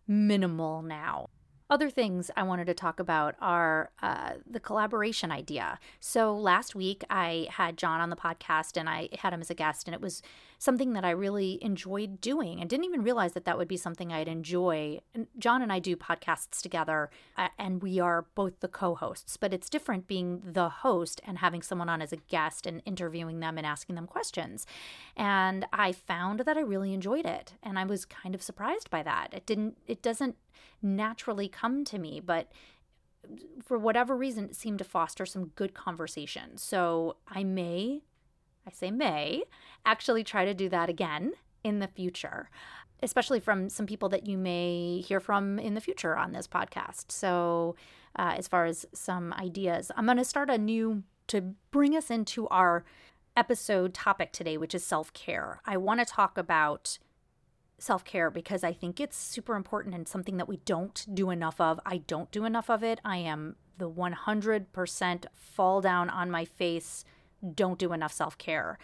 minimal 0.07 0.81
now. 0.81 1.27
Other 1.73 1.89
things 1.89 2.29
I 2.37 2.43
wanted 2.43 2.67
to 2.67 2.75
talk 2.75 2.99
about 2.99 3.33
are 3.41 3.89
uh, 4.03 4.33
the 4.47 4.59
collaboration 4.59 5.31
idea. 5.31 5.79
So 5.99 6.37
last 6.37 6.75
week 6.75 7.03
I 7.09 7.47
had 7.49 7.77
John 7.79 7.99
on 7.99 8.11
the 8.11 8.15
podcast 8.15 8.77
and 8.77 8.87
I 8.87 9.09
had 9.17 9.33
him 9.33 9.41
as 9.41 9.49
a 9.49 9.55
guest, 9.55 9.87
and 9.87 9.95
it 9.95 9.99
was 9.99 10.21
something 10.59 10.93
that 10.93 11.03
I 11.03 11.09
really 11.09 11.57
enjoyed 11.63 12.21
doing 12.21 12.61
and 12.61 12.69
didn't 12.69 12.85
even 12.85 13.01
realize 13.01 13.33
that 13.33 13.45
that 13.45 13.57
would 13.57 13.67
be 13.67 13.75
something 13.75 14.13
I'd 14.13 14.27
enjoy. 14.27 14.99
John 15.39 15.63
and 15.63 15.73
I 15.73 15.79
do 15.79 15.95
podcasts 15.95 16.61
together, 16.61 17.09
uh, 17.39 17.47
and 17.57 17.81
we 17.81 17.99
are 17.99 18.27
both 18.35 18.59
the 18.59 18.67
co 18.67 18.93
hosts, 18.93 19.35
but 19.35 19.51
it's 19.51 19.67
different 19.67 20.05
being 20.05 20.43
the 20.45 20.69
host 20.69 21.21
and 21.25 21.39
having 21.39 21.63
someone 21.63 21.89
on 21.89 22.03
as 22.03 22.13
a 22.13 22.17
guest 22.17 22.67
and 22.67 22.83
interviewing 22.85 23.39
them 23.39 23.57
and 23.57 23.65
asking 23.65 23.95
them 23.95 24.05
questions. 24.05 24.67
And 25.17 25.65
I 25.73 25.91
found 25.91 26.41
that 26.41 26.55
I 26.55 26.61
really 26.61 26.93
enjoyed 26.93 27.25
it, 27.25 27.53
and 27.63 27.79
I 27.79 27.85
was 27.85 28.05
kind 28.05 28.35
of 28.35 28.43
surprised 28.43 28.91
by 28.91 29.01
that. 29.01 29.33
It 29.33 29.47
didn't, 29.47 29.75
it 29.87 30.03
doesn't 30.03 30.35
naturally 30.81 31.47
come 31.47 31.83
to 31.85 31.99
me, 31.99 32.19
but 32.19 32.51
for 33.63 33.77
whatever 33.77 34.15
reason, 34.15 34.45
it 34.45 34.55
seemed 34.55 34.79
to 34.79 34.83
foster 34.83 35.25
some 35.25 35.51
good 35.55 35.73
conversation. 35.73 36.57
So 36.57 37.17
I 37.27 37.43
may, 37.43 38.01
I 38.67 38.71
say 38.71 38.91
may, 38.91 39.43
actually 39.85 40.23
try 40.23 40.45
to 40.45 40.53
do 40.53 40.69
that 40.69 40.89
again 40.89 41.33
in 41.63 41.79
the 41.79 41.87
future, 41.87 42.49
especially 43.01 43.39
from 43.39 43.69
some 43.69 43.85
people 43.85 44.09
that 44.09 44.27
you 44.27 44.37
may 44.37 45.01
hear 45.01 45.19
from 45.19 45.59
in 45.59 45.73
the 45.73 45.81
future 45.81 46.17
on 46.17 46.33
this 46.33 46.47
podcast. 46.47 47.11
So, 47.11 47.75
uh, 48.15 48.35
as 48.37 48.47
far 48.47 48.65
as 48.65 48.85
some 48.93 49.33
ideas, 49.33 49.91
I'm 49.95 50.05
going 50.05 50.17
to 50.17 50.25
start 50.25 50.49
a 50.49 50.57
new 50.57 51.03
to 51.27 51.55
bring 51.71 51.95
us 51.95 52.11
into 52.11 52.47
our 52.49 52.83
episode 53.35 53.93
topic 53.93 54.31
today, 54.31 54.57
which 54.57 54.75
is 54.75 54.85
self 54.85 55.11
care. 55.13 55.61
I 55.65 55.77
want 55.77 55.99
to 55.99 56.05
talk 56.05 56.37
about 56.37 56.99
self 57.77 58.03
care 58.05 58.29
because 58.29 58.63
I 58.63 58.73
think 58.73 58.99
it's 58.99 59.17
super 59.17 59.55
important 59.55 59.95
and 59.95 60.07
something 60.07 60.37
that 60.37 60.47
we 60.47 60.57
don't 60.57 61.05
do 61.13 61.29
enough 61.29 61.59
of. 61.59 61.79
I 61.85 61.97
don't 61.97 62.31
do 62.31 62.45
enough 62.45 62.69
of 62.69 62.83
it. 62.83 62.99
I 63.03 63.17
am 63.17 63.55
the 63.77 63.89
100% 63.89 65.25
fall 65.35 65.81
down 65.81 66.09
on 66.09 66.31
my 66.31 66.45
face 66.45 67.03
don't 67.55 67.79
do 67.79 67.93
enough 67.93 68.13
self 68.13 68.37
care. 68.37 68.77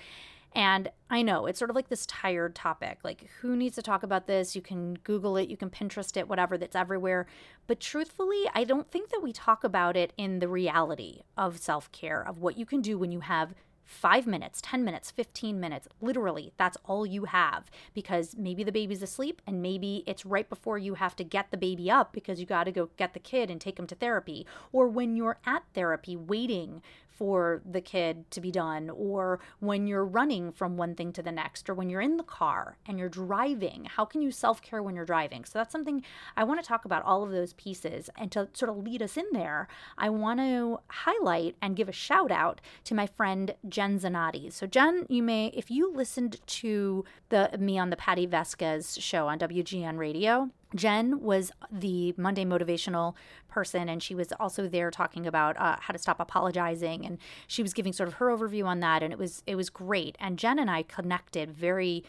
And 0.54 0.90
I 1.12 1.22
know 1.22 1.46
it's 1.46 1.60
sort 1.60 1.70
of 1.70 1.76
like 1.76 1.90
this 1.90 2.08
tired 2.08 2.56
topic. 2.56 3.00
Like, 3.04 3.30
who 3.42 3.56
needs 3.56 3.76
to 3.76 3.84
talk 3.84 4.02
about 4.02 4.26
this? 4.26 4.56
You 4.56 4.64
can 4.64 4.96
Google 4.96 5.38
it, 5.38 5.48
you 5.48 5.58
can 5.58 5.70
Pinterest 5.70 6.18
it, 6.18 6.28
whatever, 6.28 6.58
that's 6.58 6.76
everywhere. 6.76 7.28
But 7.68 7.80
truthfully, 7.80 8.46
I 8.56 8.64
don't 8.64 8.90
think 8.90 9.10
that 9.10 9.22
we 9.22 9.32
talk 9.32 9.64
about 9.64 9.96
it 9.96 10.12
in 10.18 10.40
the 10.40 10.48
reality 10.48 11.22
of 11.38 11.60
self 11.60 11.92
care, 11.92 12.28
of 12.28 12.40
what 12.40 12.58
you 12.58 12.66
can 12.66 12.82
do 12.82 12.98
when 12.98 13.12
you 13.12 13.20
have 13.20 13.54
five 13.90 14.28
minutes, 14.28 14.62
10 14.62 14.84
minutes, 14.84 15.10
15 15.10 15.60
minutes. 15.60 15.88
Literally, 16.00 16.54
that's 16.58 16.78
all 16.86 17.08
you 17.08 17.26
have 17.26 17.72
because 17.96 18.36
maybe 18.38 18.64
the 18.64 18.72
baby's 18.72 19.02
asleep 19.02 19.42
and 19.48 19.64
maybe 19.64 20.04
it's 20.06 20.28
right 20.28 20.48
before 20.48 20.78
you 20.78 20.94
have 20.94 21.16
to 21.16 21.24
get 21.24 21.50
the 21.50 21.58
baby 21.58 21.90
up 21.90 22.14
because 22.14 22.40
you 22.40 22.46
got 22.46 22.66
to 22.66 22.72
go 22.72 22.90
get 22.98 23.14
the 23.16 23.20
kid 23.20 23.50
and 23.50 23.60
take 23.60 23.80
him 23.80 23.88
to 23.88 23.96
therapy. 23.96 24.46
Or 24.72 24.88
when 24.88 25.16
you're 25.16 25.40
at 25.44 25.64
therapy 25.74 26.16
waiting 26.16 26.84
for 27.20 27.62
the 27.70 27.82
kid 27.82 28.32
to 28.32 28.40
be 28.40 28.50
done, 28.50 28.90
or 28.90 29.42
when 29.60 29.88
you're 29.88 30.06
running 30.06 30.54
from 30.54 30.78
one 30.78 30.96
thing 30.96 31.12
to 31.12 31.22
the 31.22 31.34
next, 31.34 31.70
or 31.70 31.74
when 31.74 31.90
you're 31.90 32.00
in 32.00 32.16
the 32.16 32.24
car 32.24 32.78
and 32.86 32.98
you're 32.98 33.10
driving. 33.10 33.84
How 33.84 34.06
can 34.06 34.22
you 34.22 34.32
self 34.32 34.62
care 34.62 34.82
when 34.82 34.96
you're 34.96 35.04
driving? 35.04 35.44
So 35.44 35.60
that's 35.60 35.74
something 35.74 36.02
I 36.38 36.46
want 36.46 36.62
to 36.62 36.66
talk 36.66 36.86
about 36.86 37.04
all 37.04 37.22
of 37.22 37.32
those 37.32 37.52
pieces. 37.52 38.10
And 38.18 38.32
to 38.32 38.48
sort 38.54 38.70
of 38.70 38.78
lead 38.78 39.02
us 39.02 39.18
in 39.18 39.26
there, 39.34 39.68
I 39.98 40.10
want 40.10 40.40
to 40.40 40.80
highlight 40.88 41.58
and 41.62 41.76
give 41.76 41.90
a 41.90 41.92
shout 41.92 42.32
out 42.32 42.62
to 42.86 42.96
my 42.96 43.06
friend 43.06 43.54
Jen 43.68 44.00
Zanotti. 44.00 44.50
So, 44.54 44.66
Jen, 44.66 45.06
you 45.10 45.22
may, 45.22 45.48
if 45.48 45.70
you 45.70 45.92
listened 45.92 46.40
to 46.48 47.04
the 47.28 47.50
me 47.60 47.78
on 47.78 47.90
the 47.90 47.98
Patti 47.98 48.26
Vasquez 48.26 48.98
show 48.98 49.28
on 49.28 49.40
WGN 49.40 49.98
radio, 49.98 50.50
Jen 50.76 51.22
was 51.22 51.52
the 51.72 52.14
Monday 52.16 52.46
motivational 52.46 53.16
person, 53.48 53.90
and 53.90 54.04
she 54.04 54.14
was 54.14 54.32
also 54.40 54.68
there 54.68 54.92
talking 54.92 55.26
about 55.26 55.58
uh, 55.58 55.78
how 55.80 55.92
to 55.92 55.98
stop 55.98 56.20
apologizing, 56.20 57.06
and 57.06 57.18
she 57.48 57.64
was 57.64 57.74
giving 57.74 57.92
sort 57.92 58.08
of 58.08 58.16
her 58.16 58.28
overview 58.28 58.66
on 58.66 58.80
that, 58.82 59.02
and 59.02 59.12
it 59.12 59.18
was 59.18 59.42
it 59.48 59.56
was 59.56 59.70
great. 59.70 60.16
And 60.20 60.38
Jen 60.38 60.60
and 60.60 60.70
I 60.70 60.84
connected 60.84 61.52
very, 61.52 62.04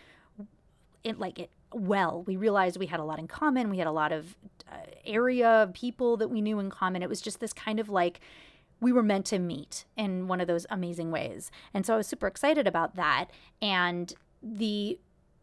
it 1.02 1.18
like 1.18 1.38
it 1.38 1.50
well. 1.72 2.22
We 2.26 2.36
realized 2.36 2.78
we 2.78 2.86
had 2.86 3.00
a 3.00 3.04
lot 3.04 3.18
in 3.18 3.28
common. 3.28 3.70
We 3.70 3.78
had 3.78 3.86
a 3.86 3.92
lot 3.92 4.12
of 4.12 4.36
uh, 4.70 4.76
area 5.06 5.70
people 5.72 6.18
that 6.18 6.28
we 6.28 6.42
knew 6.42 6.58
in 6.58 6.68
common. 6.68 7.02
It 7.02 7.08
was 7.08 7.22
just 7.22 7.40
this 7.40 7.54
kind 7.54 7.80
of 7.80 7.88
like 7.88 8.20
we 8.80 8.92
were 8.92 9.02
meant 9.02 9.26
to 9.26 9.38
meet 9.38 9.84
in 9.96 10.28
one 10.28 10.40
of 10.40 10.46
those 10.46 10.66
amazing 10.68 11.10
ways, 11.10 11.50
and 11.72 11.86
so 11.86 11.94
I 11.94 11.96
was 11.96 12.06
super 12.06 12.26
excited 12.26 12.66
about 12.66 12.94
that. 12.96 13.26
And 13.62 14.12
the 14.42 14.98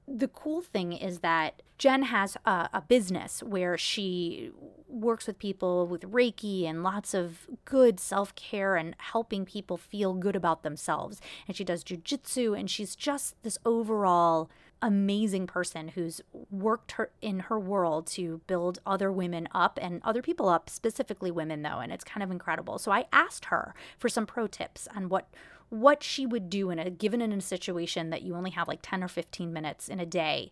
the 0.07 0.27
cool 0.27 0.61
thing 0.61 0.93
is 0.93 1.19
that 1.19 1.63
Jen 1.77 2.03
has 2.03 2.37
a, 2.45 2.69
a, 2.73 2.83
business 2.87 3.43
where 3.43 3.77
she 3.77 4.51
works 4.87 5.27
with 5.27 5.37
people 5.37 5.85
with 5.85 6.01
Reiki 6.01 6.65
and 6.65 6.81
lots 6.81 7.13
of 7.13 7.47
good 7.65 7.99
self 7.99 8.33
care 8.35 8.75
and 8.75 8.95
helping 8.97 9.45
people 9.45 9.77
feel 9.77 10.13
good 10.13 10.35
about 10.35 10.63
themselves. 10.63 11.21
And 11.47 11.55
she 11.55 11.63
does 11.63 11.83
jujitsu, 11.83 12.57
and 12.57 12.69
she's 12.69 12.95
just 12.95 13.35
this 13.43 13.59
overall 13.65 14.49
amazing 14.81 15.47
person 15.47 15.89
who's 15.89 16.21
worked 16.51 16.93
her 16.93 17.11
in 17.21 17.39
her 17.41 17.59
world 17.59 18.05
to 18.05 18.41
build 18.47 18.79
other 18.85 19.11
women 19.11 19.47
up 19.51 19.79
and 19.81 20.01
other 20.03 20.21
people 20.21 20.49
up, 20.49 20.69
specifically 20.69 21.31
women 21.31 21.61
though, 21.61 21.79
and 21.79 21.91
it's 21.91 22.03
kind 22.03 22.23
of 22.23 22.31
incredible. 22.31 22.77
So 22.77 22.91
I 22.91 23.05
asked 23.11 23.45
her 23.45 23.73
for 23.97 24.09
some 24.09 24.25
pro 24.25 24.47
tips 24.47 24.87
on 24.95 25.09
what 25.09 25.27
what 25.69 26.01
she 26.01 26.25
would 26.25 26.49
do 26.49 26.69
in 26.69 26.79
a 26.79 26.89
given 26.89 27.21
in 27.21 27.33
a 27.33 27.41
situation 27.41 28.09
that 28.09 28.21
you 28.21 28.35
only 28.35 28.51
have 28.51 28.69
like 28.69 28.79
10 28.81 29.03
or 29.03 29.09
15 29.09 29.51
minutes 29.51 29.89
in 29.89 29.99
a 29.99 30.05
day 30.05 30.49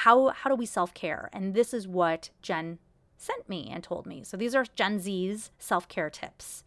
how 0.00 0.28
how 0.30 0.50
do 0.50 0.56
we 0.56 0.66
self-care 0.66 1.30
and 1.32 1.54
this 1.54 1.72
is 1.72 1.88
what 1.88 2.30
jen 2.42 2.78
sent 3.16 3.48
me 3.48 3.70
and 3.72 3.82
told 3.82 4.06
me 4.06 4.22
so 4.22 4.36
these 4.36 4.54
are 4.54 4.66
Jen 4.74 5.00
Z's 5.00 5.50
self-care 5.58 6.10
tips 6.10 6.64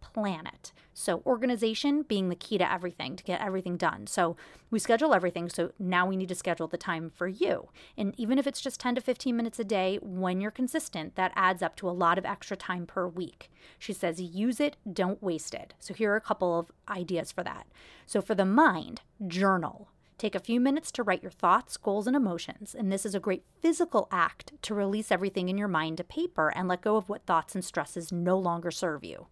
planet. 0.00 0.72
So, 0.92 1.22
organization 1.24 2.02
being 2.02 2.28
the 2.28 2.36
key 2.36 2.58
to 2.58 2.70
everything 2.70 3.16
to 3.16 3.24
get 3.24 3.40
everything 3.40 3.76
done. 3.76 4.06
So, 4.06 4.36
we 4.70 4.78
schedule 4.78 5.14
everything. 5.14 5.48
So, 5.48 5.72
now 5.78 6.06
we 6.06 6.16
need 6.16 6.28
to 6.28 6.34
schedule 6.34 6.66
the 6.66 6.76
time 6.76 7.10
for 7.10 7.28
you. 7.28 7.68
And 7.96 8.14
even 8.18 8.38
if 8.38 8.46
it's 8.46 8.60
just 8.60 8.80
10 8.80 8.96
to 8.96 9.00
15 9.00 9.36
minutes 9.36 9.58
a 9.58 9.64
day, 9.64 9.98
when 10.02 10.40
you're 10.40 10.50
consistent, 10.50 11.14
that 11.14 11.32
adds 11.34 11.62
up 11.62 11.76
to 11.76 11.88
a 11.88 11.92
lot 11.92 12.18
of 12.18 12.26
extra 12.26 12.56
time 12.56 12.86
per 12.86 13.06
week. 13.06 13.50
She 13.78 13.92
says, 13.92 14.20
use 14.20 14.60
it, 14.60 14.76
don't 14.90 15.22
waste 15.22 15.54
it. 15.54 15.74
So, 15.78 15.94
here 15.94 16.12
are 16.12 16.16
a 16.16 16.20
couple 16.20 16.58
of 16.58 16.70
ideas 16.88 17.32
for 17.32 17.44
that. 17.44 17.66
So, 18.06 18.20
for 18.20 18.34
the 18.34 18.44
mind, 18.44 19.00
journal. 19.26 19.88
Take 20.20 20.34
a 20.34 20.38
few 20.38 20.60
minutes 20.60 20.92
to 20.92 21.02
write 21.02 21.22
your 21.22 21.30
thoughts, 21.30 21.78
goals, 21.78 22.06
and 22.06 22.14
emotions. 22.14 22.76
And 22.78 22.92
this 22.92 23.06
is 23.06 23.14
a 23.14 23.20
great 23.20 23.42
physical 23.62 24.06
act 24.10 24.52
to 24.60 24.74
release 24.74 25.10
everything 25.10 25.48
in 25.48 25.56
your 25.56 25.66
mind 25.66 25.96
to 25.96 26.04
paper 26.04 26.52
and 26.54 26.68
let 26.68 26.82
go 26.82 26.96
of 26.96 27.08
what 27.08 27.24
thoughts 27.24 27.54
and 27.54 27.64
stresses 27.64 28.12
no 28.12 28.36
longer 28.38 28.70
serve 28.70 29.02
you. 29.02 29.28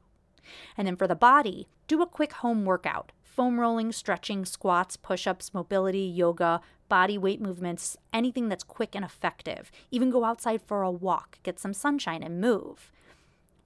And 0.78 0.86
then 0.86 0.96
for 0.96 1.06
the 1.06 1.14
body, 1.14 1.68
do 1.88 2.00
a 2.00 2.06
quick 2.06 2.32
home 2.32 2.64
workout 2.64 3.12
foam 3.22 3.60
rolling, 3.60 3.92
stretching, 3.92 4.46
squats, 4.46 4.96
push 4.96 5.26
ups, 5.26 5.52
mobility, 5.52 6.00
yoga, 6.00 6.62
body 6.88 7.18
weight 7.18 7.42
movements, 7.42 7.98
anything 8.10 8.48
that's 8.48 8.64
quick 8.64 8.94
and 8.94 9.04
effective. 9.04 9.70
Even 9.90 10.08
go 10.08 10.24
outside 10.24 10.62
for 10.62 10.80
a 10.80 10.90
walk, 10.90 11.38
get 11.42 11.58
some 11.58 11.74
sunshine, 11.74 12.22
and 12.22 12.40
move. 12.40 12.90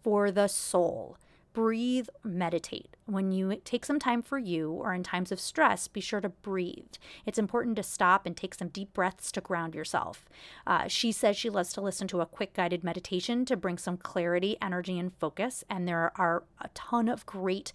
For 0.02 0.32
the 0.32 0.48
soul, 0.48 1.16
breathe, 1.52 2.08
meditate. 2.24 2.96
When 3.06 3.32
you 3.32 3.56
take 3.64 3.84
some 3.84 3.98
time 3.98 4.22
for 4.22 4.38
you 4.38 4.70
or 4.70 4.94
in 4.94 5.02
times 5.02 5.32
of 5.32 5.40
stress, 5.40 5.88
be 5.88 6.00
sure 6.00 6.20
to 6.20 6.28
breathe. 6.28 6.94
It's 7.26 7.38
important 7.38 7.76
to 7.76 7.82
stop 7.82 8.26
and 8.26 8.36
take 8.36 8.54
some 8.54 8.68
deep 8.68 8.92
breaths 8.92 9.30
to 9.32 9.40
ground 9.40 9.74
yourself. 9.74 10.24
Uh, 10.66 10.88
she 10.88 11.12
says 11.12 11.36
she 11.36 11.50
loves 11.50 11.72
to 11.74 11.80
listen 11.80 12.08
to 12.08 12.20
a 12.20 12.26
quick 12.26 12.54
guided 12.54 12.84
meditation 12.84 13.44
to 13.46 13.56
bring 13.56 13.78
some 13.78 13.96
clarity, 13.96 14.56
energy, 14.62 14.98
and 14.98 15.12
focus. 15.14 15.64
And 15.68 15.86
there 15.86 16.12
are 16.16 16.44
a 16.60 16.68
ton 16.74 17.08
of 17.08 17.26
great 17.26 17.72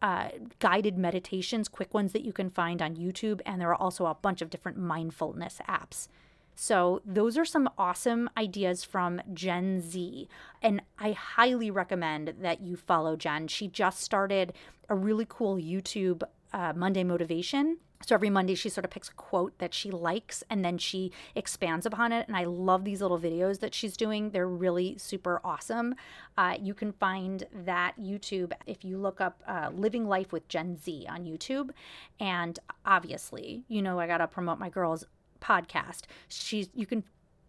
uh, 0.00 0.30
guided 0.58 0.98
meditations, 0.98 1.68
quick 1.68 1.94
ones 1.94 2.12
that 2.12 2.24
you 2.24 2.32
can 2.32 2.50
find 2.50 2.82
on 2.82 2.96
YouTube. 2.96 3.40
And 3.46 3.60
there 3.60 3.70
are 3.70 3.80
also 3.80 4.06
a 4.06 4.14
bunch 4.14 4.42
of 4.42 4.50
different 4.50 4.78
mindfulness 4.78 5.60
apps. 5.68 6.08
So, 6.54 7.00
those 7.04 7.38
are 7.38 7.44
some 7.44 7.68
awesome 7.78 8.28
ideas 8.36 8.84
from 8.84 9.20
Jen 9.32 9.80
Z. 9.80 10.28
And 10.60 10.82
I 10.98 11.12
highly 11.12 11.70
recommend 11.70 12.34
that 12.40 12.60
you 12.60 12.76
follow 12.76 13.16
Jen. 13.16 13.48
She 13.48 13.68
just 13.68 14.00
started 14.00 14.52
a 14.88 14.94
really 14.94 15.26
cool 15.28 15.56
YouTube 15.56 16.22
uh, 16.52 16.72
Monday 16.76 17.04
Motivation. 17.04 17.78
So 18.04 18.14
every 18.14 18.30
Monday, 18.30 18.54
she 18.54 18.68
sort 18.68 18.84
of 18.84 18.90
picks 18.90 19.08
a 19.08 19.14
quote 19.14 19.58
that 19.58 19.72
she 19.72 19.90
likes 19.90 20.42
and 20.50 20.64
then 20.64 20.76
she 20.76 21.12
expands 21.34 21.86
upon 21.86 22.12
it. 22.12 22.26
And 22.26 22.36
I 22.36 22.44
love 22.44 22.84
these 22.84 23.00
little 23.00 23.18
videos 23.18 23.60
that 23.60 23.74
she's 23.74 23.96
doing. 23.96 24.30
They're 24.30 24.48
really 24.48 24.98
super 24.98 25.40
awesome. 25.44 25.94
Uh, 26.36 26.56
you 26.60 26.74
can 26.74 26.92
find 26.92 27.44
that 27.64 27.94
YouTube 28.00 28.52
if 28.66 28.84
you 28.84 28.98
look 28.98 29.20
up 29.20 29.42
uh, 29.46 29.70
Living 29.72 30.08
Life 30.08 30.32
with 30.32 30.48
Jen 30.48 30.76
Z 30.76 31.06
on 31.08 31.24
YouTube. 31.24 31.70
And 32.18 32.58
obviously, 32.84 33.62
you 33.68 33.82
know, 33.82 34.00
I 34.00 34.06
got 34.06 34.18
to 34.18 34.26
promote 34.26 34.58
my 34.58 34.68
girls 34.68 35.04
podcast. 35.42 36.02
She's 36.28 36.68
you 36.74 36.86
can 36.86 37.04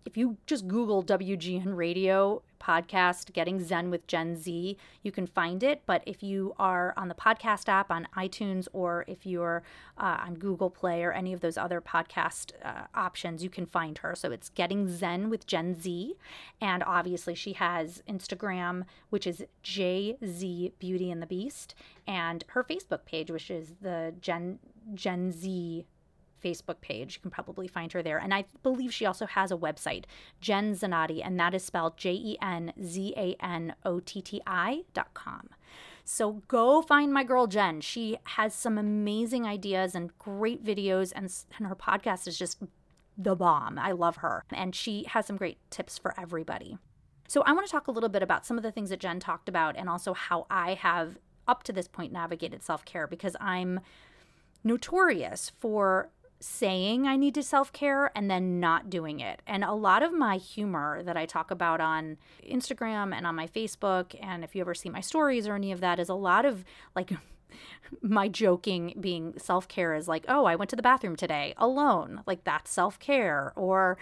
if 0.06 0.18
you 0.18 0.38
just 0.46 0.68
Google 0.68 1.04
WGN 1.04 1.76
Radio 1.76 2.42
podcast 2.62 3.34
Getting 3.34 3.60
Zen 3.64 3.90
with 3.90 4.08
Jen 4.08 4.38
Z, 4.38 4.78
you 5.02 5.12
can 5.12 5.28
find 5.28 5.64
it. 5.64 5.82
But 5.86 6.02
if 6.06 6.24
you 6.24 6.54
are 6.58 6.94
on 6.96 7.10
the 7.10 7.16
podcast 7.16 7.68
app 7.68 7.92
on 7.92 8.08
iTunes 8.16 8.68
or 8.74 9.04
if 9.08 9.26
you're 9.26 9.64
uh, 9.98 10.18
on 10.26 10.36
Google 10.36 10.70
Play 10.70 11.04
or 11.04 11.12
any 11.12 11.34
of 11.34 11.42
those 11.42 11.58
other 11.58 11.82
podcast 11.82 12.52
uh, 12.64 12.84
options, 12.96 13.44
you 13.44 13.50
can 13.50 13.66
find 13.66 13.98
her. 14.00 14.16
So 14.16 14.32
it's 14.32 14.50
Getting 14.50 14.88
Zen 14.88 15.30
with 15.30 15.46
Jen 15.46 15.80
Z. 15.80 16.16
And 16.62 16.84
obviously, 16.84 17.36
she 17.36 17.54
has 17.54 18.02
Instagram, 18.08 18.84
which 19.10 19.28
is 19.28 19.44
JZ 19.64 20.74
Beauty 20.80 21.12
and 21.12 21.22
the 21.22 21.28
Beast, 21.28 21.76
and 22.08 22.44
her 22.48 22.64
Facebook 22.64 23.06
page, 23.06 23.30
which 23.30 23.52
is 23.52 23.74
the 23.82 24.14
Jen, 24.22 24.60
Jen 24.96 25.32
Z 25.32 25.86
Facebook 26.44 26.82
page. 26.82 27.16
You 27.16 27.22
can 27.22 27.32
probably 27.32 27.68
find 27.68 27.92
her 27.94 28.04
there. 28.04 28.18
And 28.18 28.34
I 28.34 28.46
believe 28.62 28.94
she 28.94 29.06
also 29.06 29.26
has 29.26 29.52
a 29.52 29.58
website, 29.58 30.06
Jen 30.42 30.76
Zanotti, 30.76 31.26
and 31.26 31.40
that 31.40 31.54
is 31.54 31.64
spelled 31.64 31.98
J 31.98 32.12
E 32.14 32.38
N 32.42 32.74
Z 32.84 33.14
A 33.18 33.36
N 33.44 33.76
O 33.86 34.00
T 34.00 34.22
T 34.22 34.42
I 34.46 34.84
dot 34.94 35.14
com. 35.14 35.50
So 36.06 36.44
go 36.48 36.82
find 36.82 37.14
my 37.14 37.24
girl 37.24 37.48
Jen. 37.48 37.82
She 37.82 38.18
has 38.24 38.54
some 38.54 38.78
amazing 38.78 39.46
ideas 39.46 39.96
and 39.96 40.18
great 40.20 40.64
videos, 40.64 41.14
and, 41.16 41.34
and 41.58 41.68
her 41.68 41.76
podcast 41.76 42.28
is 42.28 42.38
just 42.38 42.60
the 43.18 43.36
bomb. 43.36 43.80
I 43.80 43.92
love 43.92 44.18
her. 44.18 44.44
And 44.52 44.76
she 44.76 45.06
has 45.10 45.26
some 45.26 45.38
great 45.38 45.58
tips 45.70 45.98
for 45.98 46.14
everybody. 46.20 46.78
So 47.28 47.42
I 47.44 47.54
want 47.54 47.66
to 47.66 47.72
talk 47.72 47.88
a 47.88 47.92
little 47.92 48.10
bit 48.10 48.22
about 48.22 48.46
some 48.46 48.58
of 48.58 48.64
the 48.64 48.72
things 48.72 48.90
that 48.90 49.00
Jen 49.00 49.20
talked 49.20 49.48
about 49.48 49.76
and 49.78 49.90
also 49.90 50.14
how 50.14 50.46
I 50.50 50.74
have 50.74 51.18
up 51.48 51.64
to 51.64 51.74
this 51.74 51.88
point 51.88 52.12
navigated 52.12 52.64
self 52.64 52.86
care 52.86 53.08
because 53.08 53.36
I'm 53.40 53.80
notorious 54.64 55.52
for 55.60 56.10
saying 56.44 57.08
I 57.08 57.16
need 57.16 57.34
to 57.36 57.44
self 57.44 57.72
care 57.72 58.12
and 58.16 58.30
then 58.30 58.60
not 58.60 58.90
doing 58.90 59.20
it. 59.20 59.42
And 59.48 59.64
a 59.64 59.74
lot 59.74 60.04
of 60.04 60.14
my 60.14 60.38
humor 60.38 61.02
that 61.04 61.16
I 61.16 61.26
talk 61.26 61.52
about 61.52 61.80
on 61.80 62.18
Instagram 62.48 63.16
and 63.16 63.26
on 63.26 63.36
my 63.36 63.48
Facebook, 63.48 64.16
and 64.22 64.44
if 64.44 64.56
you 64.56 64.62
ever 64.62 64.76
see 64.76 64.90
my 64.90 65.02
stories 65.02 65.48
or 65.48 65.56
any 65.56 65.72
of 65.72 65.80
that, 65.80 66.00
is 66.00 66.10
a 66.10 66.16
lot 66.16 66.46
of 66.46 66.66
like 66.96 67.12
my 68.02 68.28
joking 68.28 68.96
being 69.00 69.34
self 69.38 69.68
care 69.68 69.94
is 69.96 70.08
like, 70.08 70.26
oh, 70.28 70.46
I 70.46 70.56
went 70.56 70.70
to 70.72 70.76
the 70.76 70.82
bathroom 70.82 71.16
today 71.16 71.54
alone. 71.58 72.22
Like 72.28 72.44
that's 72.44 72.72
self 72.72 73.00
care. 73.00 73.54
Or 73.56 73.98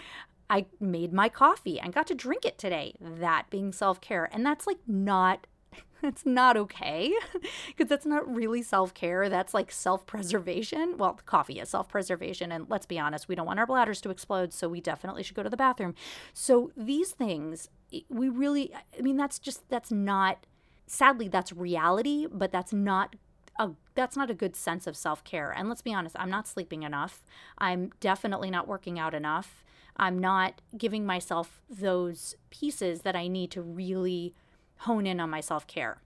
I 0.49 0.65
made 0.79 1.13
my 1.13 1.29
coffee 1.29 1.79
and 1.79 1.93
got 1.93 2.07
to 2.07 2.15
drink 2.15 2.43
it 2.43 2.57
today. 2.57 2.95
That 2.99 3.49
being 3.49 3.71
self 3.71 4.01
care. 4.01 4.27
And 4.31 4.45
that's 4.45 4.65
like 4.65 4.79
not 4.87 5.45
It's 6.03 6.25
not 6.25 6.57
okay 6.57 7.13
because 7.67 7.87
that's 7.87 8.07
not 8.07 8.27
really 8.27 8.63
self 8.63 8.93
care. 8.93 9.29
That's 9.29 9.53
like 9.53 9.71
self 9.71 10.05
preservation. 10.07 10.97
Well, 10.97 11.19
coffee 11.25 11.59
is 11.59 11.69
self 11.69 11.89
preservation. 11.89 12.51
And 12.51 12.65
let's 12.69 12.87
be 12.87 12.97
honest, 12.97 13.27
we 13.27 13.35
don't 13.35 13.45
want 13.45 13.59
our 13.59 13.67
bladders 13.67 14.01
to 14.01 14.09
explode. 14.09 14.51
So 14.51 14.67
we 14.67 14.81
definitely 14.81 15.21
should 15.21 15.35
go 15.35 15.43
to 15.43 15.49
the 15.49 15.57
bathroom. 15.57 15.93
So 16.33 16.71
these 16.75 17.11
things, 17.11 17.69
we 18.09 18.29
really, 18.29 18.73
I 18.97 19.01
mean, 19.01 19.15
that's 19.15 19.37
just, 19.37 19.69
that's 19.69 19.91
not, 19.91 20.47
sadly, 20.87 21.27
that's 21.27 21.53
reality, 21.53 22.25
but 22.31 22.51
that's 22.51 22.73
not 22.73 23.15
a 23.59 23.69
that's 23.93 24.17
not 24.17 24.31
a 24.31 24.33
good 24.33 24.55
sense 24.55 24.87
of 24.87 24.97
self-care. 24.97 25.51
And 25.51 25.69
let's 25.69 25.81
be 25.81 25.93
honest, 25.93 26.15
I'm 26.17 26.29
not 26.29 26.47
sleeping 26.47 26.83
enough. 26.83 27.21
I'm 27.57 27.91
definitely 27.99 28.49
not 28.49 28.67
working 28.67 28.97
out 28.97 29.13
enough. 29.13 29.63
I'm 29.97 30.17
not 30.17 30.61
giving 30.77 31.05
myself 31.05 31.61
those 31.69 32.35
pieces 32.49 33.01
that 33.01 33.15
I 33.15 33.27
need 33.27 33.51
to 33.51 33.61
really 33.61 34.33
hone 34.81 35.05
in 35.07 35.19
on 35.19 35.29
my 35.29 35.41
self 35.41 35.67
care. 35.67 36.01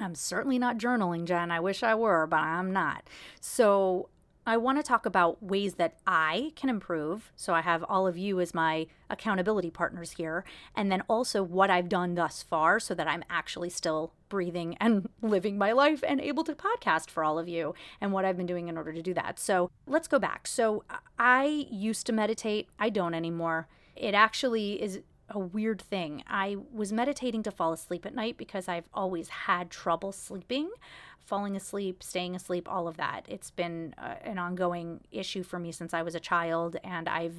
I'm 0.00 0.14
certainly 0.14 0.58
not 0.58 0.78
journaling, 0.78 1.24
Jen. 1.24 1.50
I 1.50 1.60
wish 1.60 1.82
I 1.82 1.94
were, 1.94 2.26
but 2.26 2.40
I'm 2.40 2.72
not. 2.72 3.08
So 3.40 4.08
I 4.44 4.56
want 4.56 4.78
to 4.78 4.82
talk 4.82 5.06
about 5.06 5.40
ways 5.42 5.74
that 5.74 5.98
I 6.04 6.52
can 6.56 6.68
improve. 6.68 7.30
So 7.36 7.54
I 7.54 7.60
have 7.60 7.84
all 7.84 8.08
of 8.08 8.18
you 8.18 8.40
as 8.40 8.54
my 8.54 8.86
accountability 9.08 9.70
partners 9.70 10.12
here, 10.12 10.44
and 10.74 10.90
then 10.90 11.02
also 11.08 11.42
what 11.44 11.70
I've 11.70 11.88
done 11.88 12.16
thus 12.16 12.42
far 12.42 12.80
so 12.80 12.94
that 12.94 13.06
I'm 13.06 13.22
actually 13.30 13.70
still 13.70 14.14
breathing 14.28 14.76
and 14.80 15.08
living 15.22 15.58
my 15.58 15.70
life 15.72 16.02
and 16.06 16.20
able 16.20 16.42
to 16.44 16.54
podcast 16.54 17.08
for 17.08 17.22
all 17.22 17.38
of 17.38 17.48
you 17.48 17.74
and 18.00 18.12
what 18.12 18.24
I've 18.24 18.36
been 18.36 18.46
doing 18.46 18.68
in 18.68 18.76
order 18.76 18.92
to 18.92 19.02
do 19.02 19.14
that. 19.14 19.38
So 19.38 19.70
let's 19.86 20.08
go 20.08 20.18
back. 20.18 20.48
So 20.48 20.82
I 21.18 21.66
used 21.70 22.06
to 22.06 22.12
meditate, 22.12 22.68
I 22.80 22.88
don't 22.88 23.14
anymore. 23.14 23.68
It 23.94 24.14
actually 24.14 24.82
is 24.82 25.00
a 25.34 25.38
weird 25.38 25.80
thing. 25.80 26.22
I 26.28 26.56
was 26.72 26.92
meditating 26.92 27.42
to 27.44 27.50
fall 27.50 27.72
asleep 27.72 28.06
at 28.06 28.14
night 28.14 28.36
because 28.36 28.68
I've 28.68 28.88
always 28.92 29.28
had 29.28 29.70
trouble 29.70 30.12
sleeping, 30.12 30.70
falling 31.18 31.56
asleep, 31.56 32.02
staying 32.02 32.36
asleep, 32.36 32.68
all 32.70 32.88
of 32.88 32.96
that. 32.96 33.26
It's 33.28 33.50
been 33.50 33.94
uh, 33.98 34.14
an 34.22 34.38
ongoing 34.38 35.00
issue 35.10 35.42
for 35.42 35.58
me 35.58 35.72
since 35.72 35.94
I 35.94 36.02
was 36.02 36.14
a 36.14 36.20
child, 36.20 36.76
and 36.84 37.08
I've 37.08 37.36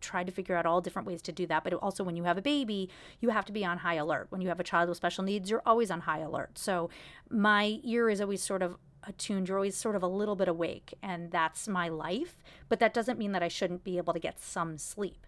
tried 0.00 0.26
to 0.26 0.32
figure 0.32 0.54
out 0.54 0.66
all 0.66 0.80
different 0.80 1.08
ways 1.08 1.22
to 1.22 1.32
do 1.32 1.46
that. 1.46 1.64
But 1.64 1.74
also, 1.74 2.04
when 2.04 2.16
you 2.16 2.24
have 2.24 2.38
a 2.38 2.42
baby, 2.42 2.90
you 3.20 3.30
have 3.30 3.44
to 3.46 3.52
be 3.52 3.64
on 3.64 3.78
high 3.78 3.94
alert. 3.94 4.26
When 4.30 4.40
you 4.40 4.48
have 4.48 4.60
a 4.60 4.64
child 4.64 4.88
with 4.88 4.96
special 4.96 5.24
needs, 5.24 5.50
you're 5.50 5.62
always 5.64 5.90
on 5.90 6.00
high 6.00 6.20
alert. 6.20 6.58
So 6.58 6.90
my 7.30 7.80
ear 7.82 8.08
is 8.08 8.20
always 8.20 8.42
sort 8.42 8.62
of 8.62 8.76
attuned. 9.06 9.48
You're 9.48 9.58
always 9.58 9.76
sort 9.76 9.96
of 9.96 10.02
a 10.02 10.08
little 10.08 10.36
bit 10.36 10.48
awake, 10.48 10.94
and 11.02 11.30
that's 11.30 11.66
my 11.66 11.88
life. 11.88 12.42
But 12.68 12.78
that 12.80 12.94
doesn't 12.94 13.18
mean 13.18 13.32
that 13.32 13.42
I 13.42 13.48
shouldn't 13.48 13.84
be 13.84 13.98
able 13.98 14.12
to 14.12 14.20
get 14.20 14.40
some 14.40 14.78
sleep. 14.78 15.26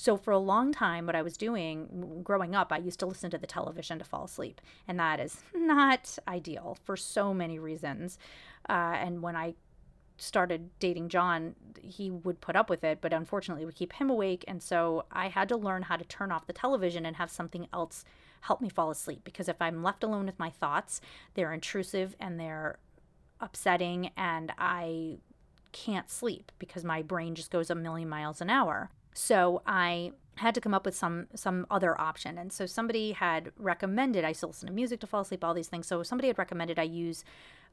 So 0.00 0.16
for 0.16 0.30
a 0.30 0.38
long 0.38 0.72
time, 0.72 1.04
what 1.04 1.14
I 1.14 1.20
was 1.20 1.36
doing 1.36 2.22
growing 2.24 2.54
up, 2.54 2.72
I 2.72 2.78
used 2.78 3.00
to 3.00 3.06
listen 3.06 3.30
to 3.32 3.36
the 3.36 3.46
television 3.46 3.98
to 3.98 4.04
fall 4.06 4.24
asleep, 4.24 4.62
and 4.88 4.98
that 4.98 5.20
is 5.20 5.42
not 5.54 6.18
ideal 6.26 6.78
for 6.84 6.96
so 6.96 7.34
many 7.34 7.58
reasons. 7.58 8.16
Uh, 8.66 8.96
and 8.96 9.20
when 9.20 9.36
I 9.36 9.56
started 10.16 10.70
dating 10.78 11.10
John, 11.10 11.54
he 11.82 12.10
would 12.10 12.40
put 12.40 12.56
up 12.56 12.70
with 12.70 12.82
it, 12.82 13.02
but 13.02 13.12
unfortunately, 13.12 13.66
would 13.66 13.74
keep 13.74 13.92
him 13.92 14.08
awake. 14.08 14.42
And 14.48 14.62
so 14.62 15.04
I 15.12 15.28
had 15.28 15.50
to 15.50 15.56
learn 15.58 15.82
how 15.82 15.96
to 15.96 16.04
turn 16.04 16.32
off 16.32 16.46
the 16.46 16.54
television 16.54 17.04
and 17.04 17.16
have 17.16 17.30
something 17.30 17.68
else 17.70 18.02
help 18.40 18.62
me 18.62 18.70
fall 18.70 18.90
asleep. 18.90 19.20
Because 19.22 19.50
if 19.50 19.60
I'm 19.60 19.82
left 19.82 20.02
alone 20.02 20.24
with 20.24 20.38
my 20.38 20.48
thoughts, 20.48 21.02
they're 21.34 21.52
intrusive 21.52 22.16
and 22.18 22.40
they're 22.40 22.78
upsetting, 23.38 24.12
and 24.16 24.50
I 24.56 25.18
can't 25.72 26.08
sleep 26.08 26.52
because 26.58 26.84
my 26.84 27.02
brain 27.02 27.34
just 27.34 27.50
goes 27.50 27.68
a 27.68 27.74
million 27.74 28.08
miles 28.08 28.40
an 28.40 28.48
hour. 28.48 28.88
So 29.14 29.62
I 29.66 30.12
had 30.36 30.54
to 30.54 30.60
come 30.60 30.72
up 30.72 30.86
with 30.86 30.96
some 30.96 31.26
some 31.34 31.66
other 31.70 32.00
option. 32.00 32.38
And 32.38 32.52
so 32.52 32.64
somebody 32.66 33.12
had 33.12 33.52
recommended 33.58 34.24
I 34.24 34.32
still 34.32 34.50
listen 34.50 34.68
to 34.68 34.72
music 34.72 35.00
to 35.00 35.06
fall 35.06 35.20
asleep, 35.20 35.44
all 35.44 35.54
these 35.54 35.68
things. 35.68 35.86
So 35.86 36.02
somebody 36.02 36.28
had 36.28 36.38
recommended 36.38 36.78
I 36.78 36.84
use 36.84 37.24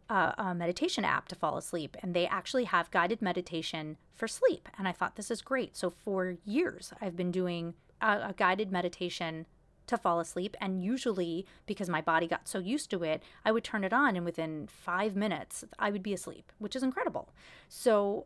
a, 0.10 0.34
a 0.38 0.56
meditation 0.56 1.06
app 1.06 1.28
to 1.30 1.36
fall 1.36 1.58
asleep, 1.58 1.96
and 2.02 2.14
they 2.14 2.28
actually 2.28 2.66
have 2.66 2.92
guided 2.92 3.22
meditation 3.22 3.98
for 4.16 4.28
sleep. 4.28 4.68
And 4.78 4.88
I 4.88 4.92
thought 4.92 5.16
this 5.16 5.32
is 5.32 5.42
great. 5.42 5.78
So 5.78 5.90
for 5.90 6.36
years 6.46 6.94
I've 7.02 7.16
been 7.16 7.32
doing 7.32 7.74
a, 8.02 8.30
a 8.30 8.34
guided 8.36 8.72
meditation 8.72 9.46
to 9.88 9.98
fall 9.98 10.20
asleep. 10.20 10.56
And 10.60 10.84
usually, 10.84 11.46
because 11.66 11.90
my 11.90 12.02
body 12.02 12.28
got 12.28 12.48
so 12.48 12.60
used 12.60 12.90
to 12.92 13.04
it, 13.04 13.24
I 13.46 13.52
would 13.54 13.64
turn 13.64 13.86
it 13.86 13.94
on, 13.94 14.16
and 14.18 14.26
within 14.26 14.68
five 14.68 15.16
minutes, 15.16 15.64
I 15.80 15.92
would 15.92 16.04
be 16.04 16.14
asleep, 16.14 16.52
which 16.60 16.76
is 16.76 16.84
incredible. 16.84 17.30
So 17.70 18.26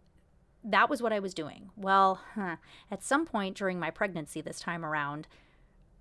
that 0.64 0.90
was 0.90 1.02
what 1.02 1.14
I 1.14 1.20
was 1.20 1.34
doing. 1.34 1.72
Well, 1.76 2.22
huh, 2.36 2.58
at 2.90 3.04
some 3.04 3.26
point 3.26 3.58
during 3.58 3.80
my 3.80 3.90
pregnancy 3.90 4.42
this 4.42 4.60
time 4.60 4.86
around, 4.86 5.28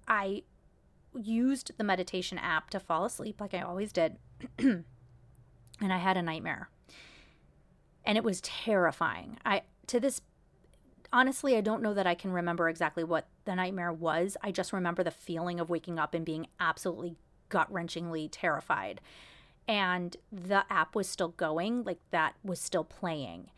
I 0.06 0.42
used 1.18 1.72
the 1.78 1.84
meditation 1.84 2.38
app 2.38 2.70
to 2.70 2.80
fall 2.80 3.04
asleep 3.04 3.40
like 3.40 3.54
I 3.54 3.62
always 3.62 3.92
did. 3.92 4.16
and 4.58 4.84
I 5.80 5.98
had 5.98 6.16
a 6.16 6.22
nightmare. 6.22 6.68
And 8.04 8.16
it 8.16 8.24
was 8.24 8.40
terrifying. 8.40 9.38
I 9.44 9.62
to 9.86 10.00
this 10.00 10.20
honestly, 11.12 11.56
I 11.56 11.60
don't 11.60 11.82
know 11.82 11.94
that 11.94 12.06
I 12.06 12.14
can 12.14 12.32
remember 12.32 12.68
exactly 12.68 13.04
what 13.04 13.26
the 13.44 13.54
nightmare 13.54 13.92
was. 13.92 14.36
I 14.42 14.52
just 14.52 14.72
remember 14.72 15.02
the 15.02 15.10
feeling 15.10 15.58
of 15.58 15.68
waking 15.68 15.98
up 15.98 16.14
and 16.14 16.24
being 16.24 16.46
absolutely 16.60 17.16
gut-wrenchingly 17.48 18.28
terrified. 18.30 19.00
And 19.66 20.16
the 20.30 20.64
app 20.70 20.94
was 20.94 21.08
still 21.08 21.28
going, 21.28 21.82
like 21.82 21.98
that 22.10 22.34
was 22.44 22.60
still 22.60 22.84
playing 22.84 23.50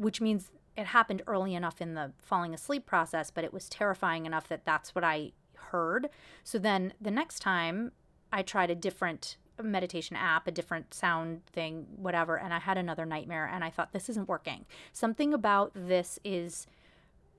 which 0.00 0.20
means 0.20 0.50
it 0.76 0.86
happened 0.86 1.22
early 1.26 1.54
enough 1.54 1.82
in 1.82 1.94
the 1.94 2.12
falling 2.18 2.54
asleep 2.54 2.86
process, 2.86 3.30
but 3.30 3.44
it 3.44 3.52
was 3.52 3.68
terrifying 3.68 4.24
enough 4.24 4.48
that 4.48 4.64
that's 4.64 4.94
what 4.94 5.04
I 5.04 5.32
heard. 5.54 6.08
So 6.42 6.58
then 6.58 6.94
the 6.98 7.10
next 7.10 7.40
time 7.40 7.92
I 8.32 8.42
tried 8.42 8.70
a 8.70 8.74
different 8.74 9.36
meditation 9.62 10.16
app, 10.16 10.46
a 10.46 10.50
different 10.50 10.94
sound 10.94 11.44
thing, 11.44 11.86
whatever, 11.96 12.38
and 12.38 12.54
I 12.54 12.60
had 12.60 12.78
another 12.78 13.04
nightmare 13.04 13.46
and 13.52 13.62
I 13.62 13.68
thought, 13.68 13.92
this 13.92 14.08
isn't 14.08 14.26
working. 14.26 14.64
Something 14.90 15.34
about 15.34 15.72
this 15.74 16.18
is 16.24 16.66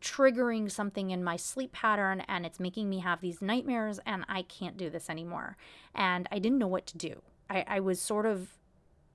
triggering 0.01 0.69
something 0.69 1.09
in 1.09 1.23
my 1.23 1.37
sleep 1.37 1.71
pattern 1.71 2.21
and 2.27 2.45
it's 2.45 2.59
making 2.59 2.89
me 2.89 2.99
have 2.99 3.21
these 3.21 3.41
nightmares 3.41 3.99
and 4.05 4.23
I 4.29 4.43
can't 4.43 4.77
do 4.77 4.91
this 4.91 5.09
anymore. 5.09 5.57
And 5.95 6.27
I 6.31 6.37
didn't 6.37 6.59
know 6.59 6.67
what 6.67 6.85
to 6.87 6.97
do. 6.97 7.23
I, 7.49 7.65
I 7.67 7.79
was 7.79 7.99
sort 7.99 8.27
of 8.27 8.49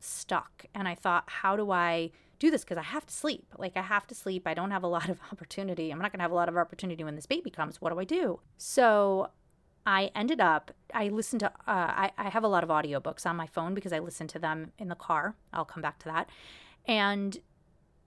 stuck 0.00 0.66
and 0.74 0.88
I 0.88 0.96
thought, 0.96 1.24
how 1.28 1.54
do 1.54 1.70
I 1.70 2.10
do 2.38 2.50
this 2.50 2.64
because 2.64 2.78
I 2.78 2.82
have 2.82 3.06
to 3.06 3.14
sleep. 3.14 3.46
Like 3.58 3.76
I 3.76 3.82
have 3.82 4.06
to 4.08 4.14
sleep. 4.14 4.46
I 4.46 4.54
don't 4.54 4.70
have 4.70 4.82
a 4.82 4.86
lot 4.96 5.08
of 5.08 5.18
opportunity. 5.32 5.90
I'm 5.90 5.98
not 5.98 6.12
going 6.12 6.18
to 6.18 6.24
have 6.24 6.32
a 6.32 6.36
lot 6.36 6.48
of 6.48 6.56
opportunity 6.56 7.04
when 7.04 7.14
this 7.14 7.26
baby 7.26 7.50
comes. 7.50 7.80
What 7.80 7.92
do 7.92 7.98
I 7.98 8.04
do? 8.04 8.40
So 8.56 9.30
I 9.86 10.10
ended 10.14 10.40
up, 10.40 10.72
I 10.92 11.08
listened 11.08 11.40
to, 11.40 11.46
uh, 11.46 11.50
I, 11.66 12.10
I 12.18 12.28
have 12.28 12.42
a 12.42 12.48
lot 12.48 12.64
of 12.64 12.70
audiobooks 12.70 13.24
on 13.24 13.36
my 13.36 13.46
phone 13.46 13.72
because 13.72 13.92
I 13.92 14.00
listen 14.00 14.26
to 14.28 14.38
them 14.38 14.72
in 14.78 14.88
the 14.88 14.96
car. 14.96 15.36
I'll 15.52 15.64
come 15.64 15.82
back 15.82 15.98
to 16.00 16.06
that. 16.06 16.28
And 16.86 17.38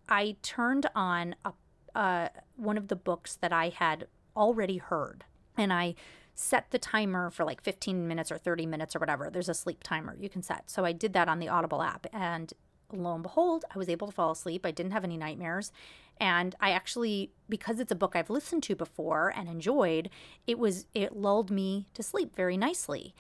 I 0.10 0.36
turned 0.42 0.88
on 0.94 1.36
a, 1.46 1.54
uh, 1.96 2.30
one 2.56 2.78
of 2.78 2.90
the 2.90 2.96
books 2.96 3.36
that 3.38 3.54
I 3.54 3.70
had 3.70 4.08
already 4.36 4.78
heard. 4.78 5.24
And 5.58 5.72
I 5.72 5.96
set 6.36 6.72
the 6.72 6.80
timer 6.80 7.30
for 7.30 7.44
like 7.44 7.62
15 7.62 8.08
minutes 8.08 8.32
or 8.32 8.38
30 8.38 8.66
minutes 8.66 8.96
or 8.96 9.00
whatever. 9.00 9.30
There's 9.30 9.50
a 9.50 9.54
sleep 9.54 9.84
timer 9.84 10.16
you 10.20 10.30
can 10.30 10.42
set. 10.42 10.70
So 10.70 10.86
I 10.86 10.92
did 10.92 11.14
that 11.14 11.28
on 11.28 11.40
the 11.40 11.50
Audible 11.50 11.82
app. 11.82 12.08
And 12.14 12.54
lo 12.92 13.14
and 13.14 13.24
behold, 13.24 13.66
I 13.74 13.78
was 13.78 13.90
able 13.90 14.08
to 14.08 14.14
fall 14.14 14.32
asleep. 14.32 14.66
I 14.66 14.72
didn't 14.72 14.92
have 14.92 15.04
any 15.04 15.18
nightmares. 15.18 15.72
And 16.20 16.56
I 16.60 16.72
actually, 16.72 17.32
because 17.48 17.80
it's 17.80 17.92
a 17.92 17.96
book 17.96 18.16
I've 18.16 18.30
listened 18.30 18.64
to 18.64 18.76
before 18.76 19.34
and 19.36 19.48
enjoyed, 19.48 20.10
it 20.46 20.60
was, 20.60 20.86
it 20.94 21.16
lulled 21.16 21.50
me 21.50 21.88
to 21.94 22.04
sleep 22.04 22.36
very 22.36 22.58
nicely. 22.58 23.16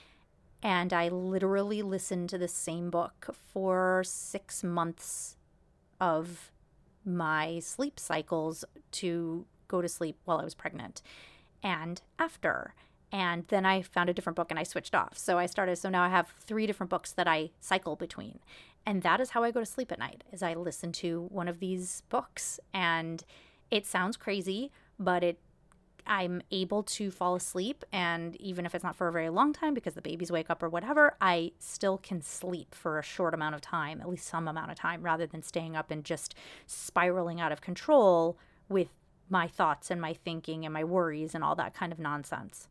And 0.62 0.92
I 0.92 1.08
literally 1.08 1.82
listened 1.82 2.30
to 2.30 2.38
the 2.38 2.50
same 2.50 2.90
book 2.90 3.34
for 3.54 4.04
six 4.06 4.64
months 4.64 5.38
of 6.02 6.52
my 7.06 7.60
sleep 7.60 8.00
cycles 8.00 8.66
to 8.92 9.46
go 9.68 9.82
to 9.82 9.88
sleep 9.88 10.18
while 10.26 10.40
I 10.40 10.44
was 10.44 10.56
pregnant 10.56 11.02
and 11.64 12.02
after. 12.18 12.74
And 13.12 13.46
then 13.48 13.66
I 13.66 13.82
found 13.82 14.10
a 14.10 14.14
different 14.14 14.36
book 14.36 14.52
and 14.52 14.60
I 14.60 14.64
switched 14.64 14.94
off. 14.94 15.18
So 15.18 15.38
I 15.38 15.46
started, 15.46 15.78
so 15.78 15.90
now 15.90 16.04
I 16.04 16.10
have 16.10 16.34
three 16.40 16.68
different 16.68 16.90
books 16.90 17.12
that 17.14 17.28
I 17.28 17.52
cycle 17.60 17.96
between 17.96 18.40
and 18.89 19.04
that 19.04 19.21
is 19.21 19.30
how 19.30 19.43
i 19.43 19.52
go 19.52 19.60
to 19.60 19.65
sleep 19.67 19.91
at 19.91 19.99
night 19.99 20.23
is 20.34 20.41
i 20.41 20.56
listen 20.56 20.91
to 20.91 21.28
one 21.30 21.47
of 21.47 21.60
these 21.60 22.02
books. 22.10 22.60
And 22.73 23.23
it 23.69 23.86
sounds 23.86 24.17
crazy 24.17 24.71
but 24.97 25.23
it 25.23 25.39
i'm 26.08 26.41
able 26.49 26.82
to 26.82 27.12
fall 27.12 27.36
asleep. 27.36 27.86
And 27.93 28.36
even 28.38 28.65
if 28.65 28.73
it's 28.73 28.84
not 28.84 28.95
for 28.95 29.08
a 29.08 29.12
very 29.12 29.30
long 29.30 29.54
time 29.54 29.75
because 29.75 29.93
the 29.93 30.02
babies 30.02 30.32
wake 30.32 30.49
up 30.49 30.63
or 30.63 30.69
whatever 30.69 31.15
i 31.21 31.52
still 31.60 31.99
can 31.99 32.21
sleep 32.21 32.73
for 32.73 32.97
a 32.97 33.04
short 33.04 33.36
amount 33.36 33.54
of 33.54 33.62
time 33.62 34.02
at 34.02 34.10
least 34.10 34.28
some 34.28 34.47
amount 34.47 34.71
of 34.71 34.78
time 34.78 35.04
rather 35.04 35.28
than 35.28 35.43
staying 35.43 35.75
up 35.75 35.91
and 35.91 36.04
just 36.04 36.34
spiraling 36.65 37.39
out 37.39 37.52
of 37.52 37.62
control 37.62 38.39
with 38.69 38.89
my 39.30 39.47
thoughts 39.47 39.91
and 39.91 40.02
my 40.02 40.13
thinking 40.13 40.65
and 40.65 40.73
my 40.73 40.84
worries 40.84 41.36
and 41.36 41.43
all 41.43 41.56
that 41.56 41.75
kind 41.75 41.93
of 41.93 41.99
nonsense 41.99 42.67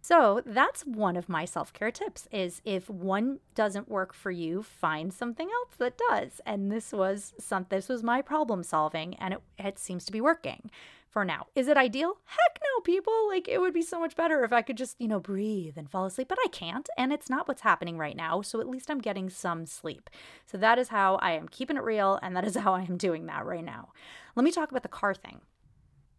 So 0.00 0.42
that's 0.46 0.86
one 0.86 1.16
of 1.16 1.28
my 1.28 1.44
self-care 1.44 1.90
tips 1.90 2.28
is 2.30 2.62
if 2.64 2.88
one 2.88 3.40
doesn't 3.54 3.88
work 3.88 4.14
for 4.14 4.30
you, 4.30 4.62
find 4.62 5.12
something 5.12 5.48
else 5.48 5.76
that 5.78 5.98
does. 6.10 6.40
And 6.46 6.70
this 6.70 6.92
was 6.92 7.34
some 7.38 7.66
this 7.68 7.88
was 7.88 8.02
my 8.02 8.22
problem 8.22 8.62
solving 8.62 9.14
and 9.16 9.34
it, 9.34 9.40
it 9.58 9.78
seems 9.78 10.04
to 10.06 10.12
be 10.12 10.20
working 10.20 10.70
for 11.10 11.24
now. 11.24 11.46
Is 11.54 11.68
it 11.68 11.76
ideal? 11.76 12.18
Heck 12.26 12.60
no, 12.62 12.80
people. 12.82 13.28
Like 13.28 13.48
it 13.48 13.60
would 13.60 13.74
be 13.74 13.82
so 13.82 13.98
much 13.98 14.14
better 14.14 14.44
if 14.44 14.52
I 14.52 14.62
could 14.62 14.76
just, 14.76 15.00
you 15.00 15.08
know, 15.08 15.20
breathe 15.20 15.76
and 15.76 15.90
fall 15.90 16.04
asleep, 16.04 16.28
but 16.28 16.38
I 16.44 16.48
can't. 16.48 16.88
And 16.96 17.12
it's 17.12 17.30
not 17.30 17.48
what's 17.48 17.62
happening 17.62 17.98
right 17.98 18.16
now. 18.16 18.42
So 18.42 18.60
at 18.60 18.68
least 18.68 18.90
I'm 18.90 19.00
getting 19.00 19.30
some 19.30 19.66
sleep. 19.66 20.10
So 20.46 20.58
that 20.58 20.78
is 20.78 20.88
how 20.88 21.16
I 21.16 21.32
am 21.32 21.48
keeping 21.48 21.76
it 21.76 21.82
real. 21.82 22.18
And 22.22 22.36
that 22.36 22.46
is 22.46 22.56
how 22.64 22.74
I 22.74 22.82
am 22.82 22.96
doing 22.96 23.26
that 23.26 23.44
right 23.44 23.64
now. 23.64 23.88
Let 24.36 24.44
me 24.44 24.52
talk 24.52 24.70
about 24.70 24.82
the 24.82 24.88
car 24.88 25.14
thing 25.14 25.40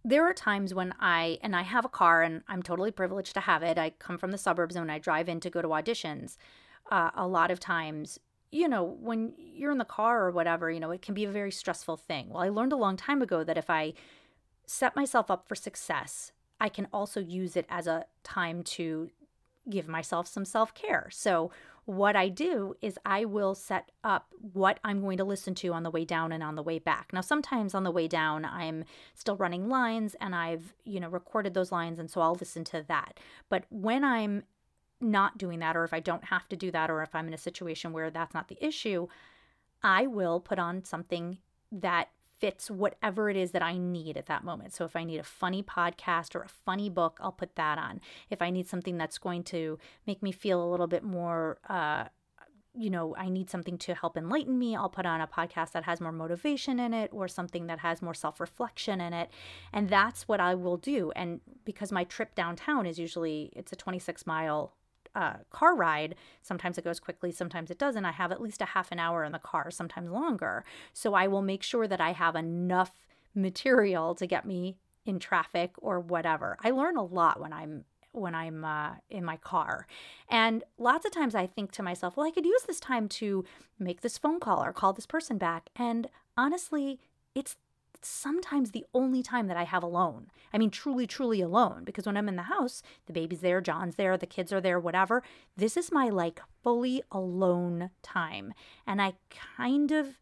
there 0.04 0.24
are 0.24 0.34
times 0.34 0.74
when 0.74 0.94
I, 1.00 1.40
and 1.42 1.56
I 1.56 1.64
have 1.64 1.86
a 1.86 1.90
car 1.90 2.24
and 2.24 2.42
I'm 2.48 2.64
totally 2.64 2.92
privileged 2.92 3.34
to 3.34 3.42
have 3.42 3.64
it. 3.64 3.78
I 3.78 3.92
come 3.92 4.18
from 4.18 4.32
the 4.32 4.38
suburbs 4.38 4.76
and 4.76 4.84
when 4.84 4.96
I 4.96 5.00
drive 5.00 5.28
in 5.28 5.40
to 5.42 5.50
go 5.50 5.62
to 5.62 5.68
auditions, 5.70 6.38
uh, 6.90 7.12
a 7.14 7.28
lot 7.28 7.52
of 7.52 7.60
times, 7.60 8.20
you 8.52 8.68
know, 8.68 8.84
when 8.84 9.34
you're 9.38 9.72
in 9.72 9.78
the 9.78 9.86
car 9.86 10.26
or 10.26 10.32
whatever, 10.32 10.72
you 10.72 10.80
know, 10.80 10.92
it 10.92 11.02
can 11.02 11.14
be 11.14 11.26
a 11.26 11.30
very 11.30 11.52
stressful 11.52 11.98
thing. 11.98 12.30
Well, 12.30 12.44
I 12.44 12.50
learned 12.50 12.74
a 12.74 12.78
long 12.78 12.98
time 12.98 13.22
ago 13.22 13.44
that 13.44 13.58
if 13.58 13.70
I 13.70 13.94
set 14.66 14.96
myself 14.96 15.30
up 15.30 15.48
for 15.48 15.56
success, 15.56 16.32
I 16.60 16.70
can 16.70 16.88
also 16.92 17.20
use 17.20 17.56
it 17.56 17.66
as 17.70 17.88
a 17.88 18.06
time 18.24 18.64
to 18.64 19.10
give 19.70 19.88
myself 19.88 20.28
some 20.28 20.46
self 20.46 20.74
care. 20.74 21.10
So, 21.12 21.52
what 21.90 22.16
I 22.16 22.30
do 22.30 22.76
is 22.84 23.00
I 23.04 23.26
will 23.26 23.56
set 23.56 23.92
up 24.04 24.28
what 24.54 24.80
I'm 24.84 25.02
going 25.02 25.18
to 25.18 25.24
listen 25.24 25.56
to 25.56 25.74
on 25.74 25.82
the 25.82 25.90
way 25.90 26.06
down 26.06 26.32
and 26.32 26.44
on 26.44 26.54
the 26.54 26.62
way 26.62 26.78
back. 26.78 27.12
Now, 27.12 27.22
sometimes 27.22 27.74
on 27.74 27.84
the 27.84 27.90
way 27.90 28.08
down, 28.08 28.46
I'm 28.46 28.86
still 29.16 29.36
running 29.36 29.70
lines 29.70 30.16
and 30.22 30.36
I've, 30.36 30.76
you 30.86 31.00
know, 31.00 31.10
recorded 31.10 31.56
those 31.56 31.72
lines. 31.72 31.98
And 31.98 32.08
so 32.08 32.22
I'll 32.22 32.36
listen 32.36 32.64
to 32.66 32.86
that. 32.88 33.20
But 33.50 33.64
when 33.72 34.04
I'm 34.04 34.44
not 35.02 35.40
doing 35.40 35.58
that, 35.60 35.76
or 35.76 35.84
if 35.84 35.92
I 35.92 36.00
don't 36.00 36.26
have 36.26 36.48
to 36.50 36.56
do 36.56 36.70
that, 36.70 36.92
or 36.92 37.02
if 37.02 37.16
I'm 37.16 37.28
in 37.28 37.34
a 37.34 37.40
situation 37.40 37.92
where 37.92 38.12
that's 38.12 38.36
not 38.36 38.50
the 38.50 38.64
issue, 38.64 39.08
I 39.82 40.06
will 40.06 40.40
put 40.40 40.60
on 40.60 40.84
something 40.84 41.40
that 41.72 42.10
fits 42.40 42.72
whatever 42.72 43.30
it 43.30 43.38
is 43.38 43.52
that 43.52 43.62
I 43.62 43.78
need 43.78 44.18
at 44.18 44.28
that 44.28 44.44
moment. 44.44 44.74
So 44.74 44.86
if 44.86 44.96
I 44.96 45.04
need 45.04 45.20
a 45.20 45.24
funny 45.24 45.62
podcast 45.62 46.36
or 46.36 46.42
a 46.42 46.50
funny 46.50 46.90
book, 46.90 47.20
I'll 47.22 47.32
put 47.32 47.56
that 47.56 47.78
on. 47.78 48.02
If 48.30 48.42
I 48.42 48.50
need 48.50 48.68
something 48.68 48.98
that's 48.98 49.18
going 49.18 49.44
to 49.46 49.78
make 50.08 50.24
me 50.24 50.32
feel 50.32 50.64
a 50.64 50.70
little 50.70 50.88
bit 50.88 51.04
more, 51.04 51.60
uh, 51.70 52.06
you 52.74 52.90
know, 52.90 53.16
I 53.18 53.30
need 53.30 53.50
something 53.50 53.78
to 53.80 53.96
help 53.96 54.16
enlighten 54.16 54.58
me, 54.58 54.76
I'll 54.76 54.90
put 54.90 55.06
on 55.06 55.22
a 55.22 55.28
podcast 55.28 55.72
that 55.72 55.84
has 55.84 56.00
more 56.00 56.12
motivation 56.12 56.80
in 56.80 56.94
it 56.94 57.10
or 57.12 57.28
something 57.28 57.68
that 57.68 57.80
has 57.80 58.02
more 58.02 58.14
self 58.14 58.40
reflection 58.40 59.02
in 59.02 59.12
it. 59.14 59.30
And 59.74 59.90
that's 59.90 60.28
what 60.28 60.40
I 60.40 60.56
will 60.56 60.78
do. 60.78 61.12
And 61.16 61.42
because 61.66 61.92
my 61.92 62.04
trip 62.04 62.36
downtown 62.36 62.86
is 62.86 62.98
usually, 63.00 63.52
it's 63.56 63.74
a 63.74 63.76
26 63.76 64.26
mile 64.26 64.74
uh, 65.16 65.38
car 65.50 65.76
ride, 65.76 66.16
sometimes 66.42 66.78
it 66.78 66.84
goes 66.84 67.00
quickly, 67.00 67.32
sometimes 67.32 67.72
it 67.72 67.78
doesn't. 67.78 68.06
I 68.06 68.12
have 68.12 68.32
at 68.32 68.42
least 68.42 68.62
a 68.62 68.66
half 68.66 68.92
an 68.92 69.00
hour 69.00 69.24
in 69.24 69.32
the 69.32 69.40
car, 69.40 69.72
sometimes 69.72 70.10
longer. 70.10 70.64
So 70.94 71.14
I 71.14 71.28
will 71.28 71.42
make 71.42 71.64
sure 71.64 71.88
that 71.88 72.02
I 72.02 72.12
have 72.12 72.36
enough 72.36 72.92
material 73.36 74.16
to 74.16 74.28
get 74.28 74.46
me 74.46 74.78
in 75.06 75.20
traffic 75.20 75.72
or 75.78 76.00
whatever. 76.00 76.58
I 76.64 76.72
learn 76.72 76.98
a 76.98 77.04
lot 77.04 77.40
when 77.40 77.54
I'm 77.54 77.86
when 78.12 78.34
I'm 78.34 78.66
uh, 78.66 78.94
in 79.10 79.24
my 79.24 79.38
car. 79.38 79.86
And 80.30 80.64
lots 80.80 81.06
of 81.06 81.12
times 81.12 81.36
I 81.36 81.46
think 81.46 81.72
to 81.74 81.84
myself, 81.84 82.18
well, 82.18 82.26
I 82.26 82.32
could 82.32 82.46
use 82.46 82.64
this 82.64 82.80
time 82.80 83.08
to 83.10 83.46
make 83.78 84.02
this 84.02 84.18
phone 84.18 84.40
call 84.40 84.64
or 84.64 84.74
call 84.74 84.94
this 84.94 85.06
person 85.06 85.38
back. 85.38 85.70
And 85.76 86.08
honestly, 86.36 87.00
it's 87.36 87.56
sometimes 88.06 88.72
the 88.72 88.86
only 88.94 89.22
time 89.22 89.48
that 89.48 89.58
I 89.58 89.64
have 89.64 89.84
alone. 89.84 90.28
I 90.54 90.58
mean, 90.58 90.70
truly, 90.70 91.06
truly 91.08 91.42
alone, 91.42 91.84
because 91.84 92.06
when 92.06 92.18
I'm 92.18 92.30
in 92.30 92.36
the 92.36 92.44
house, 92.44 92.82
the 93.06 93.14
baby's 93.14 93.42
there, 93.42 93.62
John's 93.62 93.96
there, 93.96 94.18
the 94.18 94.26
kids 94.26 94.54
are 94.54 94.62
there, 94.62 94.80
whatever. 94.80 95.24
This 95.56 95.78
is 95.78 95.92
my 95.92 96.10
like 96.10 96.42
fully 96.64 97.04
alone 97.12 97.92
time. 98.02 98.54
And 98.88 99.02
I 99.02 99.14
kind 99.58 99.92
of 99.92 100.18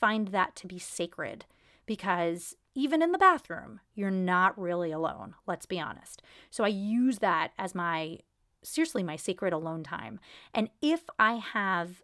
find 0.00 0.28
that 0.28 0.54
to 0.56 0.66
be 0.66 0.78
sacred 0.78 1.46
because 1.86 2.56
even 2.74 3.02
in 3.02 3.12
the 3.12 3.18
bathroom, 3.18 3.80
you're 3.94 4.10
not 4.10 4.58
really 4.58 4.90
alone, 4.90 5.34
let's 5.46 5.66
be 5.66 5.80
honest. 5.80 6.22
So 6.50 6.64
I 6.64 6.68
use 6.68 7.18
that 7.18 7.52
as 7.58 7.74
my 7.74 8.18
seriously 8.62 9.02
my 9.02 9.16
sacred 9.16 9.52
alone 9.52 9.84
time. 9.84 10.18
And 10.52 10.70
if 10.82 11.02
I 11.18 11.34
have 11.34 12.02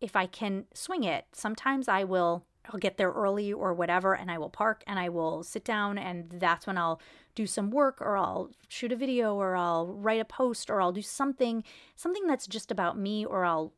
if 0.00 0.16
I 0.16 0.26
can 0.26 0.66
swing 0.74 1.04
it, 1.04 1.24
sometimes 1.32 1.88
I 1.88 2.04
will 2.04 2.44
I'll 2.70 2.80
get 2.80 2.96
there 2.96 3.10
early 3.10 3.52
or 3.52 3.74
whatever, 3.74 4.14
and 4.14 4.30
I 4.30 4.38
will 4.38 4.50
park 4.50 4.82
and 4.86 4.98
I 4.98 5.08
will 5.08 5.42
sit 5.42 5.64
down, 5.64 5.98
and 5.98 6.30
that's 6.30 6.66
when 6.66 6.78
I'll 6.78 7.00
do 7.34 7.46
some 7.46 7.70
work 7.70 8.00
or 8.00 8.16
I'll 8.16 8.50
shoot 8.68 8.92
a 8.92 8.96
video 8.96 9.34
or 9.34 9.56
I'll 9.56 9.86
write 9.86 10.20
a 10.20 10.24
post 10.24 10.70
or 10.70 10.80
I'll 10.80 10.92
do 10.92 11.02
something, 11.02 11.64
something 11.96 12.26
that's 12.26 12.46
just 12.46 12.70
about 12.70 12.98
me, 12.98 13.24
or 13.24 13.44
I'll 13.44 13.72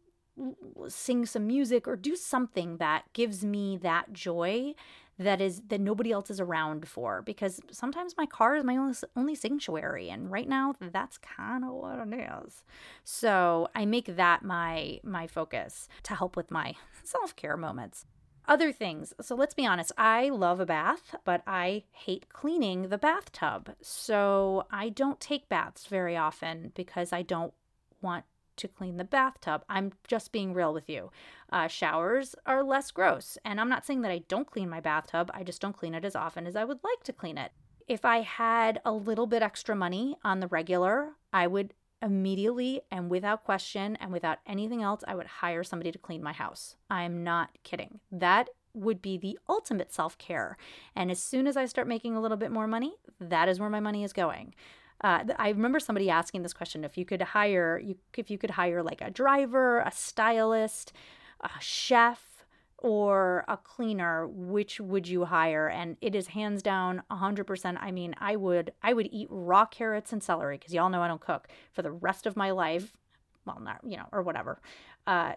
sing 0.88 1.24
some 1.24 1.46
music 1.46 1.88
or 1.88 1.96
do 1.96 2.14
something 2.14 2.76
that 2.76 3.04
gives 3.12 3.44
me 3.44 3.78
that 3.78 4.12
joy 4.12 4.74
that 5.18 5.40
is 5.40 5.62
that 5.68 5.80
nobody 5.80 6.12
else 6.12 6.30
is 6.30 6.40
around 6.40 6.86
for 6.86 7.22
because 7.22 7.60
sometimes 7.70 8.14
my 8.18 8.26
car 8.26 8.54
is 8.54 8.64
my 8.64 8.76
only, 8.76 8.94
only 9.16 9.34
sanctuary 9.34 10.10
and 10.10 10.30
right 10.30 10.48
now 10.48 10.74
that's 10.78 11.16
kind 11.16 11.64
of 11.64 11.70
what 11.72 12.06
it 12.06 12.28
is. 12.44 12.64
So 13.04 13.68
i 13.74 13.86
make 13.86 14.16
that 14.16 14.42
my 14.42 15.00
my 15.02 15.26
focus 15.26 15.88
to 16.02 16.14
help 16.14 16.36
with 16.36 16.50
my 16.50 16.74
self-care 17.02 17.56
moments 17.56 18.04
other 18.48 18.72
things. 18.72 19.12
So 19.20 19.34
let's 19.34 19.54
be 19.54 19.66
honest, 19.66 19.92
I 19.96 20.28
love 20.28 20.60
a 20.60 20.66
bath, 20.66 21.14
but 21.24 21.42
I 21.46 21.84
hate 21.92 22.28
cleaning 22.28 22.88
the 22.88 22.98
bathtub. 22.98 23.74
So 23.80 24.66
I 24.70 24.88
don't 24.88 25.20
take 25.20 25.48
baths 25.48 25.86
very 25.86 26.16
often 26.16 26.72
because 26.74 27.12
I 27.12 27.22
don't 27.22 27.52
want 28.00 28.24
to 28.56 28.68
clean 28.68 28.96
the 28.96 29.04
bathtub. 29.04 29.64
I'm 29.68 29.92
just 30.08 30.32
being 30.32 30.54
real 30.54 30.72
with 30.72 30.88
you. 30.88 31.10
Uh, 31.50 31.68
showers 31.68 32.34
are 32.46 32.62
less 32.62 32.90
gross. 32.90 33.36
And 33.44 33.60
I'm 33.60 33.68
not 33.68 33.84
saying 33.84 34.02
that 34.02 34.10
I 34.10 34.22
don't 34.28 34.50
clean 34.50 34.68
my 34.68 34.80
bathtub, 34.80 35.30
I 35.34 35.42
just 35.42 35.60
don't 35.60 35.76
clean 35.76 35.94
it 35.94 36.04
as 36.04 36.16
often 36.16 36.46
as 36.46 36.56
I 36.56 36.64
would 36.64 36.80
like 36.82 37.02
to 37.04 37.12
clean 37.12 37.38
it. 37.38 37.52
If 37.86 38.04
I 38.04 38.22
had 38.22 38.80
a 38.84 38.92
little 38.92 39.26
bit 39.26 39.42
extra 39.42 39.76
money 39.76 40.16
on 40.24 40.40
the 40.40 40.48
regular, 40.48 41.12
I 41.32 41.46
would 41.46 41.72
immediately 42.02 42.82
and 42.90 43.10
without 43.10 43.44
question 43.44 43.96
and 43.96 44.12
without 44.12 44.38
anything 44.46 44.82
else, 44.82 45.02
I 45.06 45.14
would 45.14 45.26
hire 45.26 45.64
somebody 45.64 45.92
to 45.92 45.98
clean 45.98 46.22
my 46.22 46.32
house. 46.32 46.76
I'm 46.90 47.24
not 47.24 47.50
kidding. 47.62 48.00
That 48.12 48.48
would 48.74 49.00
be 49.00 49.16
the 49.16 49.38
ultimate 49.48 49.92
self 49.92 50.18
care. 50.18 50.56
And 50.94 51.10
as 51.10 51.22
soon 51.22 51.46
as 51.46 51.56
I 51.56 51.64
start 51.66 51.88
making 51.88 52.14
a 52.14 52.20
little 52.20 52.36
bit 52.36 52.52
more 52.52 52.68
money, 52.68 52.94
that 53.20 53.48
is 53.48 53.58
where 53.58 53.70
my 53.70 53.80
money 53.80 54.04
is 54.04 54.12
going. 54.12 54.54
Uh, 55.00 55.24
I 55.38 55.50
remember 55.50 55.80
somebody 55.80 56.08
asking 56.10 56.42
this 56.42 56.52
question: 56.52 56.84
if 56.84 56.96
you 56.96 57.04
could 57.04 57.22
hire, 57.22 57.78
you 57.78 57.96
if 58.16 58.30
you 58.30 58.38
could 58.38 58.50
hire 58.50 58.82
like 58.82 59.00
a 59.00 59.10
driver, 59.10 59.80
a 59.80 59.92
stylist, 59.92 60.92
a 61.40 61.50
chef, 61.60 62.35
or 62.78 63.44
a 63.48 63.56
cleaner 63.56 64.28
which 64.28 64.80
would 64.80 65.08
you 65.08 65.24
hire? 65.24 65.68
And 65.68 65.96
it 66.00 66.14
is 66.14 66.28
hands 66.28 66.62
down 66.62 67.02
100% 67.10 67.78
i 67.80 67.90
mean 67.90 68.14
i 68.18 68.36
would 68.36 68.72
i 68.82 68.92
would 68.92 69.08
eat 69.10 69.28
raw 69.30 69.64
carrots 69.64 70.12
and 70.12 70.22
celery 70.22 70.58
because 70.58 70.74
y'all 70.74 70.90
know 70.90 71.02
i 71.02 71.08
don't 71.08 71.20
cook 71.20 71.48
for 71.72 71.82
the 71.82 71.90
rest 71.90 72.26
of 72.26 72.36
my 72.36 72.50
life. 72.50 72.96
Well 73.44 73.60
not 73.60 73.80
you 73.84 73.96
know 73.96 74.06
or 74.12 74.22
whatever. 74.22 74.60
Uh 75.06 75.32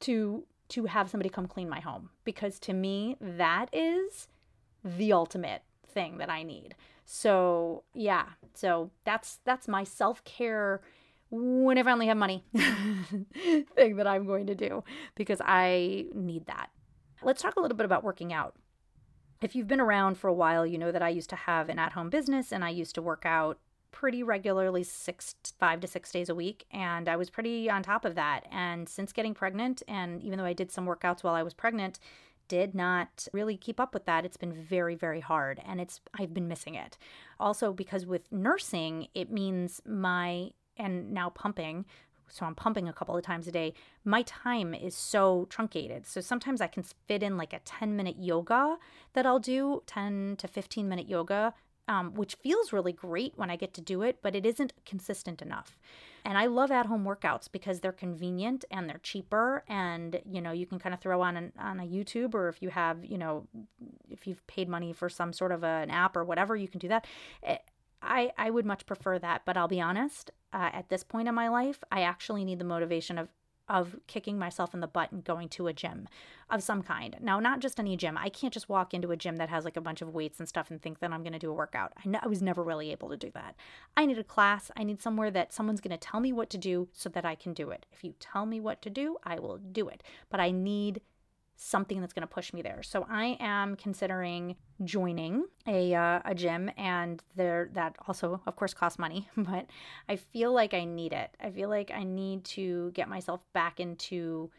to 0.00 0.44
to 0.68 0.86
have 0.86 1.10
somebody 1.10 1.28
come 1.28 1.46
clean 1.46 1.68
my 1.68 1.80
home 1.80 2.10
because 2.24 2.58
to 2.60 2.72
me 2.72 3.16
that 3.20 3.68
is 3.72 4.28
the 4.84 5.12
ultimate 5.12 5.62
thing 5.86 6.18
that 6.18 6.30
i 6.30 6.42
need. 6.42 6.74
So 7.04 7.84
yeah 7.94 8.26
so 8.54 8.90
that's 9.04 9.40
that's 9.44 9.68
my 9.68 9.84
self-care 9.84 10.80
when 11.30 11.76
I 11.76 11.82
finally 11.82 12.06
have 12.06 12.16
money 12.16 12.44
thing 12.54 13.96
that 13.96 14.06
I'm 14.06 14.26
going 14.26 14.46
to 14.46 14.54
do 14.54 14.84
because 15.16 15.40
I 15.44 16.06
need 16.14 16.46
that. 16.46 16.70
Let's 17.26 17.42
talk 17.42 17.56
a 17.56 17.60
little 17.60 17.76
bit 17.76 17.84
about 17.84 18.04
working 18.04 18.32
out. 18.32 18.54
If 19.42 19.56
you've 19.56 19.66
been 19.66 19.80
around 19.80 20.16
for 20.16 20.28
a 20.28 20.32
while, 20.32 20.64
you 20.64 20.78
know 20.78 20.92
that 20.92 21.02
I 21.02 21.08
used 21.08 21.28
to 21.30 21.36
have 21.36 21.68
an 21.68 21.76
at 21.76 21.90
home 21.90 22.08
business 22.08 22.52
and 22.52 22.64
I 22.64 22.70
used 22.70 22.94
to 22.94 23.02
work 23.02 23.26
out 23.26 23.58
pretty 23.90 24.22
regularly 24.22 24.84
six 24.84 25.34
five 25.58 25.80
to 25.80 25.88
six 25.88 26.12
days 26.12 26.28
a 26.28 26.34
week 26.34 26.66
and 26.70 27.08
i 27.08 27.16
was 27.16 27.30
pretty 27.30 27.68
on 27.68 27.82
top 27.82 28.04
of 28.04 28.14
that. 28.14 28.46
And 28.52 28.88
since 28.88 29.12
getting 29.12 29.34
pregnant 29.34 29.82
and 29.88 30.22
even 30.22 30.38
though 30.38 30.44
i 30.44 30.52
did 30.52 30.70
some 30.70 30.86
workouts 30.86 31.24
while 31.24 31.34
i 31.34 31.42
was 31.42 31.54
pregnant 31.54 31.98
did 32.46 32.74
not 32.74 33.26
really 33.32 33.56
keep 33.56 33.80
up 33.80 33.92
with 33.92 34.04
that. 34.04 34.24
It's 34.24 34.36
been 34.36 34.52
very 34.52 34.94
very 34.94 35.20
hard 35.20 35.60
and 35.66 35.80
it's 35.80 36.00
i've 36.18 36.32
been 36.32 36.46
missing 36.46 36.76
it. 36.76 36.96
Also 37.40 37.72
because 37.72 38.06
with 38.06 38.30
nursing 38.30 39.08
it 39.14 39.32
means 39.32 39.80
my 39.84 40.50
and 40.76 41.12
now 41.12 41.30
pumping 41.30 41.86
so 42.28 42.46
I'm 42.46 42.54
pumping 42.54 42.88
a 42.88 42.92
couple 42.92 43.16
of 43.16 43.24
times 43.24 43.46
a 43.46 43.52
day, 43.52 43.74
my 44.04 44.22
time 44.22 44.74
is 44.74 44.94
so 44.94 45.46
truncated. 45.50 46.06
So 46.06 46.20
sometimes 46.20 46.60
I 46.60 46.66
can 46.66 46.82
fit 46.82 47.22
in 47.22 47.36
like 47.36 47.52
a 47.52 47.60
10 47.60 47.96
minute 47.96 48.16
yoga 48.18 48.78
that 49.12 49.26
I'll 49.26 49.38
do, 49.38 49.82
10 49.86 50.36
to 50.38 50.48
15 50.48 50.88
minute 50.88 51.08
yoga, 51.08 51.54
um, 51.88 52.14
which 52.14 52.34
feels 52.34 52.72
really 52.72 52.92
great 52.92 53.34
when 53.36 53.48
I 53.48 53.56
get 53.56 53.72
to 53.74 53.80
do 53.80 54.02
it, 54.02 54.18
but 54.20 54.34
it 54.34 54.44
isn't 54.44 54.72
consistent 54.84 55.40
enough. 55.40 55.78
And 56.24 56.36
I 56.36 56.46
love 56.46 56.72
at 56.72 56.86
home 56.86 57.04
workouts 57.04 57.50
because 57.50 57.78
they're 57.78 57.92
convenient 57.92 58.64
and 58.70 58.90
they're 58.90 59.00
cheaper. 59.04 59.62
And, 59.68 60.20
you 60.28 60.40
know, 60.40 60.50
you 60.50 60.66
can 60.66 60.80
kind 60.80 60.92
of 60.92 61.00
throw 61.00 61.20
on, 61.22 61.36
an, 61.36 61.52
on 61.58 61.78
a 61.78 61.84
YouTube 61.84 62.34
or 62.34 62.48
if 62.48 62.60
you 62.60 62.70
have, 62.70 63.04
you 63.04 63.18
know, 63.18 63.46
if 64.10 64.26
you've 64.26 64.44
paid 64.48 64.68
money 64.68 64.92
for 64.92 65.08
some 65.08 65.32
sort 65.32 65.52
of 65.52 65.62
a, 65.62 65.66
an 65.66 65.90
app 65.90 66.16
or 66.16 66.24
whatever, 66.24 66.56
you 66.56 66.66
can 66.66 66.80
do 66.80 66.88
that. 66.88 67.06
I, 68.02 68.32
I 68.38 68.50
would 68.50 68.66
much 68.66 68.86
prefer 68.86 69.18
that, 69.18 69.42
but 69.44 69.56
I'll 69.56 69.68
be 69.68 69.80
honest, 69.80 70.30
uh, 70.52 70.70
at 70.72 70.88
this 70.88 71.02
point 71.02 71.28
in 71.28 71.34
my 71.34 71.48
life, 71.48 71.82
I 71.90 72.02
actually 72.02 72.44
need 72.44 72.58
the 72.58 72.64
motivation 72.64 73.18
of 73.18 73.28
of 73.68 73.96
kicking 74.06 74.38
myself 74.38 74.74
in 74.74 74.80
the 74.80 74.86
butt 74.86 75.10
and 75.10 75.24
going 75.24 75.48
to 75.48 75.66
a 75.66 75.72
gym 75.72 76.08
of 76.48 76.62
some 76.62 76.82
kind. 76.82 77.16
Now, 77.20 77.40
not 77.40 77.60
just 77.60 77.80
any 77.80 77.96
gym. 77.96 78.16
I 78.16 78.28
can't 78.28 78.54
just 78.54 78.68
walk 78.68 78.94
into 78.94 79.10
a 79.10 79.16
gym 79.16 79.36
that 79.36 79.48
has 79.48 79.64
like 79.64 79.76
a 79.76 79.80
bunch 79.80 80.02
of 80.02 80.14
weights 80.14 80.38
and 80.38 80.48
stuff 80.48 80.70
and 80.70 80.80
think 80.80 81.00
that 81.00 81.12
I'm 81.12 81.22
going 81.22 81.32
to 81.32 81.38
do 81.38 81.50
a 81.50 81.54
workout. 81.54 81.92
I 82.22 82.28
was 82.28 82.40
never 82.40 82.62
really 82.62 82.92
able 82.92 83.08
to 83.08 83.16
do 83.16 83.30
that. 83.34 83.56
I 83.96 84.06
need 84.06 84.18
a 84.18 84.24
class. 84.24 84.70
I 84.76 84.84
need 84.84 85.02
somewhere 85.02 85.30
that 85.32 85.52
someone's 85.52 85.80
going 85.80 85.98
to 85.98 86.08
tell 86.08 86.20
me 86.20 86.32
what 86.32 86.50
to 86.50 86.58
do 86.58 86.88
so 86.92 87.08
that 87.08 87.24
I 87.24 87.34
can 87.34 87.52
do 87.52 87.70
it. 87.70 87.86
If 87.92 88.04
you 88.04 88.14
tell 88.20 88.46
me 88.46 88.60
what 88.60 88.82
to 88.82 88.90
do, 88.90 89.16
I 89.24 89.38
will 89.40 89.58
do 89.58 89.88
it. 89.88 90.02
But 90.30 90.40
I 90.40 90.52
need 90.52 91.00
something 91.56 92.00
that's 92.00 92.12
going 92.12 92.26
to 92.26 92.32
push 92.32 92.52
me 92.52 92.62
there. 92.62 92.82
So 92.82 93.06
I 93.10 93.36
am 93.40 93.76
considering 93.76 94.56
joining 94.84 95.44
a 95.66 95.94
uh, 95.94 96.20
a 96.24 96.34
gym, 96.34 96.70
and 96.76 97.22
there 97.34 97.70
that 97.72 97.96
also, 98.06 98.40
of 98.46 98.56
course, 98.56 98.74
costs 98.74 98.98
money. 98.98 99.28
But 99.36 99.66
I 100.08 100.16
feel 100.16 100.52
like 100.52 100.74
I 100.74 100.84
need 100.84 101.12
it. 101.12 101.30
I 101.40 101.50
feel 101.50 101.68
like 101.68 101.90
I 101.90 102.04
need 102.04 102.44
to 102.44 102.90
get 102.92 103.08
myself 103.08 103.40
back 103.52 103.80
into 103.80 104.50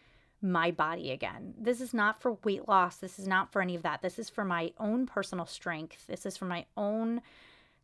my 0.41 0.71
body 0.71 1.11
again. 1.11 1.53
This 1.59 1.81
is 1.81 1.93
not 1.93 2.21
for 2.21 2.37
weight 2.43 2.67
loss. 2.67 2.97
This 2.97 3.19
is 3.19 3.27
not 3.27 3.51
for 3.51 3.61
any 3.61 3.75
of 3.75 3.83
that. 3.83 4.01
This 4.01 4.19
is 4.19 4.29
for 4.29 4.45
my 4.45 4.71
own 4.79 5.07
personal 5.07 5.45
strength. 5.45 6.05
This 6.07 6.25
is 6.25 6.37
for 6.37 6.45
my 6.45 6.65
own 6.75 7.21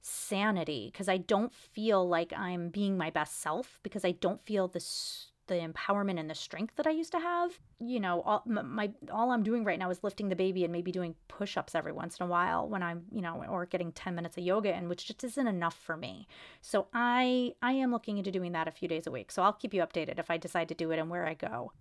sanity 0.02 0.90
because 0.92 1.08
I 1.10 1.18
don't 1.18 1.54
feel 1.54 2.08
like 2.08 2.34
I'm 2.36 2.70
being 2.70 2.98
my 2.98 3.10
best 3.10 3.42
self 3.42 3.80
because 3.84 4.06
I 4.06 4.12
don't 4.12 4.42
feel 4.46 4.68
this 4.68 5.32
the 5.48 5.56
empowerment 5.56 6.20
and 6.20 6.30
the 6.30 6.36
strength 6.36 6.76
that 6.76 6.88
I 6.88 6.92
used 6.92 7.12
to 7.12 7.20
have. 7.20 7.60
You 7.80 8.00
know, 8.00 8.22
all 8.22 8.44
my 8.46 8.92
all 9.12 9.32
I'm 9.32 9.44
doing 9.44 9.64
right 9.64 9.80
now 9.80 9.90
is 9.90 10.04
lifting 10.04 10.30
the 10.30 10.36
baby 10.36 10.64
and 10.64 10.72
maybe 10.72 10.92
doing 10.92 11.16
push-ups 11.28 11.76
every 11.76 11.92
once 11.92 12.18
in 12.18 12.26
a 12.26 12.30
while 12.30 12.68
when 12.68 12.82
I'm, 12.82 13.04
you 13.12 13.22
know, 13.22 13.44
or 13.50 13.66
getting 13.66 13.92
10 13.92 14.16
minutes 14.16 14.38
of 14.38 14.44
yoga 14.44 14.74
and 14.74 14.90
which 14.90 15.06
just 15.06 15.24
isn't 15.24 15.48
enough 15.48 15.76
for 15.76 15.98
me. 15.98 16.28
So 16.62 16.88
I 16.94 17.54
I 17.62 17.74
am 17.74 17.92
looking 17.92 18.18
into 18.18 18.32
doing 18.32 18.52
that 18.54 18.68
a 18.68 18.72
few 18.72 18.88
days 18.88 19.08
a 19.08 19.12
week. 19.12 19.32
So 19.32 19.44
I'll 19.44 19.54
keep 19.54 19.74
you 19.74 19.82
updated 19.82 20.20
if 20.20 20.32
I 20.32 20.38
decide 20.38 20.70
to 20.70 20.76
do 20.76 20.92
it 20.92 21.00
and 21.00 21.10
where 21.10 21.26
I 21.26 21.34
go. 21.34 21.72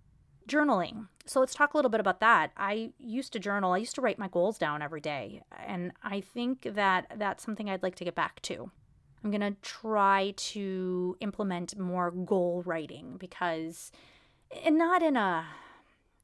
Journaling. 0.47 1.07
So 1.25 1.39
let's 1.39 1.55
talk 1.55 1.73
a 1.73 1.77
little 1.77 1.91
bit 1.91 2.01
about 2.01 2.19
that. 2.19 2.51
I 2.57 2.91
used 2.99 3.31
to 3.33 3.39
journal. 3.39 3.71
I 3.71 3.77
used 3.77 3.95
to 3.95 4.01
write 4.01 4.19
my 4.19 4.27
goals 4.27 4.57
down 4.57 4.81
every 4.81 4.99
day, 4.99 5.41
and 5.65 5.93
I 6.03 6.19
think 6.19 6.67
that 6.73 7.13
that's 7.15 7.43
something 7.43 7.69
I'd 7.69 7.83
like 7.83 7.95
to 7.95 8.03
get 8.03 8.15
back 8.15 8.41
to. 8.43 8.69
I'm 9.23 9.31
going 9.31 9.41
to 9.41 9.55
try 9.61 10.33
to 10.35 11.17
implement 11.21 11.77
more 11.77 12.11
goal 12.11 12.61
writing 12.65 13.15
because 13.17 13.91
and 14.63 14.77
not 14.77 15.01
in 15.01 15.15
a 15.15 15.45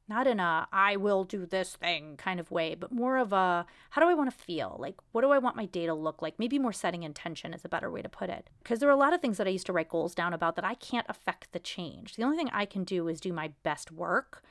not 0.08 0.26
in 0.26 0.40
a 0.40 0.66
I 0.72 0.96
will 0.96 1.22
do 1.24 1.46
this 1.46 1.76
thing 1.76 2.16
kind 2.16 2.40
of 2.40 2.50
way, 2.50 2.74
but 2.74 2.92
more 2.92 3.16
of 3.16 3.32
a 3.32 3.64
how 3.90 4.02
do 4.02 4.08
I 4.08 4.14
want 4.14 4.30
to 4.30 4.44
feel? 4.44 4.76
Like 4.78 4.96
what 5.12 5.22
do 5.22 5.30
I 5.30 5.38
want 5.38 5.56
my 5.56 5.66
day 5.66 5.86
to 5.86 5.94
look 5.94 6.20
like? 6.20 6.38
Maybe 6.38 6.58
more 6.58 6.72
setting 6.72 7.04
intention 7.04 7.54
is 7.54 7.64
a 7.64 7.68
better 7.68 7.90
way 7.90 8.02
to 8.02 8.08
put 8.08 8.28
it. 8.28 8.50
Because 8.62 8.80
there 8.80 8.88
are 8.88 8.92
a 8.92 8.96
lot 8.96 9.14
of 9.14 9.20
things 9.20 9.38
that 9.38 9.46
I 9.46 9.50
used 9.50 9.66
to 9.66 9.72
write 9.72 9.88
goals 9.88 10.14
down 10.14 10.34
about 10.34 10.56
that 10.56 10.64
I 10.64 10.74
can't 10.74 11.06
affect 11.08 11.52
the 11.52 11.58
change. 11.58 12.16
The 12.16 12.24
only 12.24 12.36
thing 12.36 12.50
I 12.52 12.66
can 12.66 12.84
do 12.84 13.08
is 13.08 13.20
do 13.20 13.32
my 13.32 13.52
best 13.62 13.90
work 13.90 14.42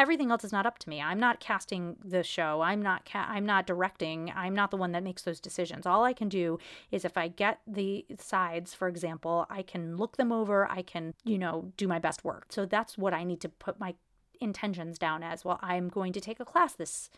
everything 0.00 0.30
else 0.30 0.44
is 0.44 0.52
not 0.52 0.64
up 0.64 0.78
to 0.78 0.88
me. 0.88 1.00
I'm 1.00 1.20
not 1.20 1.40
casting 1.40 1.96
the 2.02 2.22
show. 2.22 2.62
I'm 2.62 2.80
not 2.80 3.04
ca- 3.04 3.26
I'm 3.28 3.44
not 3.44 3.66
directing. 3.66 4.32
I'm 4.34 4.54
not 4.54 4.70
the 4.70 4.78
one 4.78 4.92
that 4.92 5.02
makes 5.02 5.22
those 5.22 5.40
decisions. 5.40 5.84
All 5.86 6.04
I 6.04 6.14
can 6.14 6.28
do 6.30 6.58
is 6.90 7.04
if 7.04 7.18
I 7.18 7.28
get 7.28 7.60
the 7.66 8.06
sides, 8.18 8.72
for 8.72 8.88
example, 8.88 9.46
I 9.50 9.62
can 9.62 9.96
look 9.96 10.16
them 10.16 10.32
over. 10.32 10.66
I 10.70 10.82
can, 10.82 11.12
you 11.24 11.36
know, 11.36 11.72
do 11.76 11.86
my 11.86 11.98
best 11.98 12.24
work. 12.24 12.46
So 12.48 12.64
that's 12.64 12.96
what 12.96 13.12
I 13.12 13.24
need 13.24 13.40
to 13.42 13.48
put 13.50 13.78
my 13.78 13.94
intentions 14.40 14.98
down 14.98 15.22
as. 15.22 15.44
Well, 15.44 15.58
I'm 15.62 15.88
going 15.88 16.14
to 16.14 16.20
take 16.20 16.40
a 16.40 16.46
class 16.46 16.72
this 16.72 17.10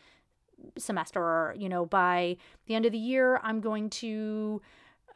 semester 0.76 1.20
or, 1.20 1.54
you 1.56 1.68
know, 1.68 1.86
by 1.86 2.36
the 2.66 2.74
end 2.74 2.84
of 2.84 2.92
the 2.92 2.98
year, 2.98 3.40
I'm 3.44 3.60
going 3.60 3.90
to 3.90 4.60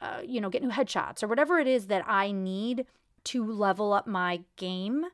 uh, 0.00 0.20
you 0.26 0.40
know, 0.40 0.50
get 0.50 0.62
new 0.62 0.70
headshots 0.70 1.22
or 1.22 1.26
whatever 1.26 1.58
it 1.58 1.66
is 1.66 1.86
that 1.86 2.04
I 2.06 2.30
need 2.30 2.86
to 3.24 3.44
level 3.44 3.92
up 3.92 4.06
my 4.06 4.42
game 4.56 5.06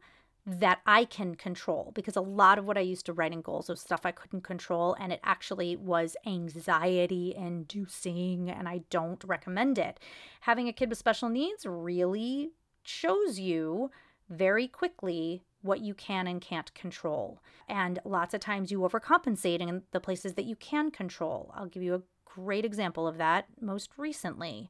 that 0.45 0.81
I 0.87 1.05
can 1.05 1.37
control 1.37 1.93
because 1.95 2.17
a 2.17 2.21
lot 2.21 2.59
of 2.59 2.65
what 2.65 2.77
I 2.77 2.81
used 2.81 3.07
to 3.07 3.13
write 3.13 3.33
in 3.33 3.43
goals 3.43 3.69
was 3.69 3.81
stuff 3.81 4.01
I 4.05 4.11
couldn't 4.11 4.43
control 4.43 4.97
and 4.99 5.13
it 5.13 5.21
actually 5.23 5.77
was 5.77 6.17
anxiety 6.27 7.33
inducing 7.37 8.51
and 8.51 8.69
I 8.69 8.83
don't 8.91 9.23
recommend 9.25 9.79
it. 9.79 10.01
Having 10.41 10.67
a 10.67 10.73
kid 10.73 10.89
with 10.89 10.99
special 10.99 11.29
needs 11.29 11.65
really 11.65 12.51
shows 12.83 13.39
you 13.39 13.91
very 14.29 14.67
quickly 14.67 15.45
what 15.61 15.81
you 15.81 15.95
can 15.95 16.27
and 16.27 16.41
can't 16.41 16.75
control. 16.75 17.41
And 17.69 18.01
lots 18.05 18.35
of 18.35 18.41
times 18.41 18.73
you 18.73 18.81
overcompensate 18.81 19.61
in 19.61 19.83
the 19.93 20.01
places 20.01 20.35
that 20.35 20.45
you 20.45 20.57
can 20.57 20.91
control. 20.91 21.53
I'll 21.55 21.67
give 21.67 21.85
you 21.85 21.95
a 21.95 22.03
great 22.25 22.65
example 22.65 23.07
of 23.07 23.19
that 23.19 23.47
most 23.61 23.91
recently. 23.97 24.69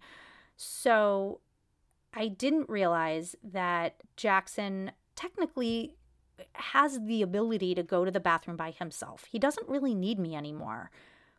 So 0.56 1.40
I 2.12 2.28
didn't 2.28 2.68
realize 2.68 3.36
that 3.42 3.94
Jackson 4.16 4.92
technically 5.16 5.96
has 6.54 7.00
the 7.04 7.22
ability 7.22 7.74
to 7.74 7.82
go 7.82 8.04
to 8.04 8.10
the 8.10 8.20
bathroom 8.20 8.56
by 8.56 8.70
himself. 8.70 9.24
He 9.24 9.38
doesn't 9.38 9.68
really 9.68 9.94
need 9.94 10.18
me 10.18 10.34
anymore. 10.34 10.90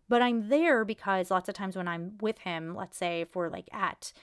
But 0.09 0.21
I'm 0.21 0.49
there 0.49 0.85
because 0.85 1.31
lots 1.31 1.49
of 1.49 1.55
times 1.55 1.75
when 1.75 1.87
I'm 1.87 2.17
with 2.21 2.39
him, 2.39 2.75
let's 2.75 2.97
say 2.97 3.21
if 3.21 3.35
we're 3.35 3.49
like 3.49 3.69
at 3.71 4.13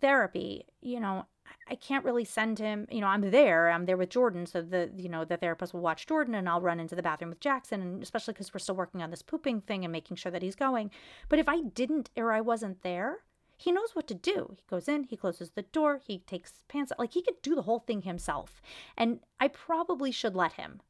therapy, 0.00 0.64
you 0.80 0.98
know, 0.98 1.26
I 1.68 1.74
can't 1.74 2.04
really 2.04 2.24
send 2.24 2.58
him, 2.58 2.86
you 2.90 3.00
know, 3.00 3.06
I'm 3.06 3.30
there, 3.30 3.70
I'm 3.70 3.86
there 3.86 3.96
with 3.96 4.10
Jordan. 4.10 4.46
So 4.46 4.62
the, 4.62 4.90
you 4.96 5.08
know, 5.08 5.24
the 5.24 5.36
therapist 5.36 5.74
will 5.74 5.80
watch 5.80 6.06
Jordan 6.06 6.34
and 6.34 6.48
I'll 6.48 6.60
run 6.60 6.80
into 6.80 6.94
the 6.94 7.02
bathroom 7.02 7.30
with 7.30 7.40
Jackson. 7.40 7.80
And 7.80 8.02
especially 8.02 8.34
because 8.34 8.52
we're 8.52 8.60
still 8.60 8.76
working 8.76 9.02
on 9.02 9.10
this 9.10 9.22
pooping 9.22 9.60
thing 9.62 9.84
and 9.84 9.92
making 9.92 10.16
sure 10.16 10.32
that 10.32 10.42
he's 10.42 10.56
going. 10.56 10.90
But 11.28 11.38
if 11.38 11.48
I 11.48 11.60
didn't 11.60 12.10
or 12.16 12.32
I 12.32 12.40
wasn't 12.40 12.82
there, 12.82 13.18
he 13.60 13.70
knows 13.70 13.94
what 13.94 14.08
to 14.08 14.14
do. 14.14 14.54
He 14.56 14.62
goes 14.70 14.88
in, 14.88 15.04
he 15.04 15.18
closes 15.18 15.50
the 15.50 15.62
door, 15.62 16.00
he 16.06 16.20
takes 16.20 16.64
pants 16.66 16.92
out. 16.92 16.98
Like 16.98 17.12
he 17.12 17.20
could 17.20 17.42
do 17.42 17.54
the 17.54 17.62
whole 17.62 17.80
thing 17.80 18.00
himself. 18.02 18.62
And 18.96 19.20
I 19.38 19.48
probably 19.48 20.10
should 20.10 20.34
let 20.34 20.54
him 20.54 20.80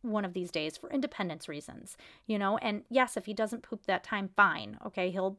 one 0.00 0.24
of 0.24 0.32
these 0.32 0.50
days 0.50 0.78
for 0.78 0.90
independence 0.90 1.46
reasons, 1.46 1.98
you 2.26 2.38
know? 2.38 2.56
And 2.58 2.84
yes, 2.88 3.18
if 3.18 3.26
he 3.26 3.34
doesn't 3.34 3.62
poop 3.62 3.84
that 3.84 4.02
time, 4.02 4.30
fine. 4.34 4.78
Okay, 4.86 5.10
he'll 5.10 5.36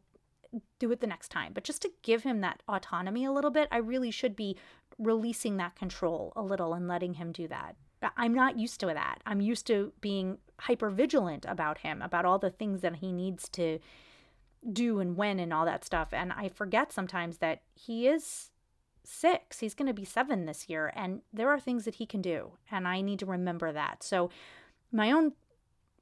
do 0.78 0.92
it 0.92 1.02
the 1.02 1.08
next 1.08 1.30
time. 1.30 1.52
But 1.52 1.64
just 1.64 1.82
to 1.82 1.92
give 2.04 2.22
him 2.22 2.42
that 2.42 2.62
autonomy 2.68 3.26
a 3.26 3.32
little 3.32 3.52
bit, 3.52 3.68
I 3.72 3.78
really 3.78 4.12
should 4.12 4.36
be 4.36 4.56
releasing 5.00 5.58
that 5.58 5.76
control 5.76 6.32
a 6.36 6.44
little 6.44 6.76
and 6.76 6.88
letting 6.88 7.16
him 7.16 7.32
do 7.32 7.48
that. 7.48 7.76
I'm 8.16 8.36
not 8.36 8.60
used 8.60 8.80
to 8.82 8.86
that. 8.88 9.22
I'm 9.26 9.42
used 9.42 9.66
to 9.66 9.94
being 10.00 10.38
hyper 10.60 10.92
vigilant 10.92 11.44
about 11.48 11.80
him, 11.80 12.04
about 12.04 12.26
all 12.26 12.38
the 12.38 12.52
things 12.52 12.82
that 12.82 12.98
he 12.98 13.12
needs 13.12 13.50
to 13.50 13.80
do 14.72 15.00
and 15.00 15.16
when 15.16 15.40
and 15.40 15.54
all 15.54 15.66
that 15.66 15.86
stuff. 15.86 16.10
And 16.12 16.32
I 16.34 16.50
forget 16.50 16.92
sometimes 16.92 17.38
that 17.38 17.62
he 17.76 18.08
is 18.08 18.52
six. 19.04 19.60
He's 19.60 19.74
going 19.74 19.88
to 19.88 19.94
be 19.94 20.06
seven 20.06 20.46
this 20.46 20.70
year. 20.70 20.92
And 20.96 21.22
there 21.32 21.50
are 21.50 21.60
things 21.60 21.86
that 21.86 21.96
he 21.96 22.06
can 22.06 22.22
do. 22.22 22.54
And 22.72 22.88
I 22.88 23.02
need 23.02 23.20
to 23.20 23.26
remember 23.26 23.72
that. 23.72 24.04
So, 24.04 24.30
my 24.92 25.12
own 25.12 25.34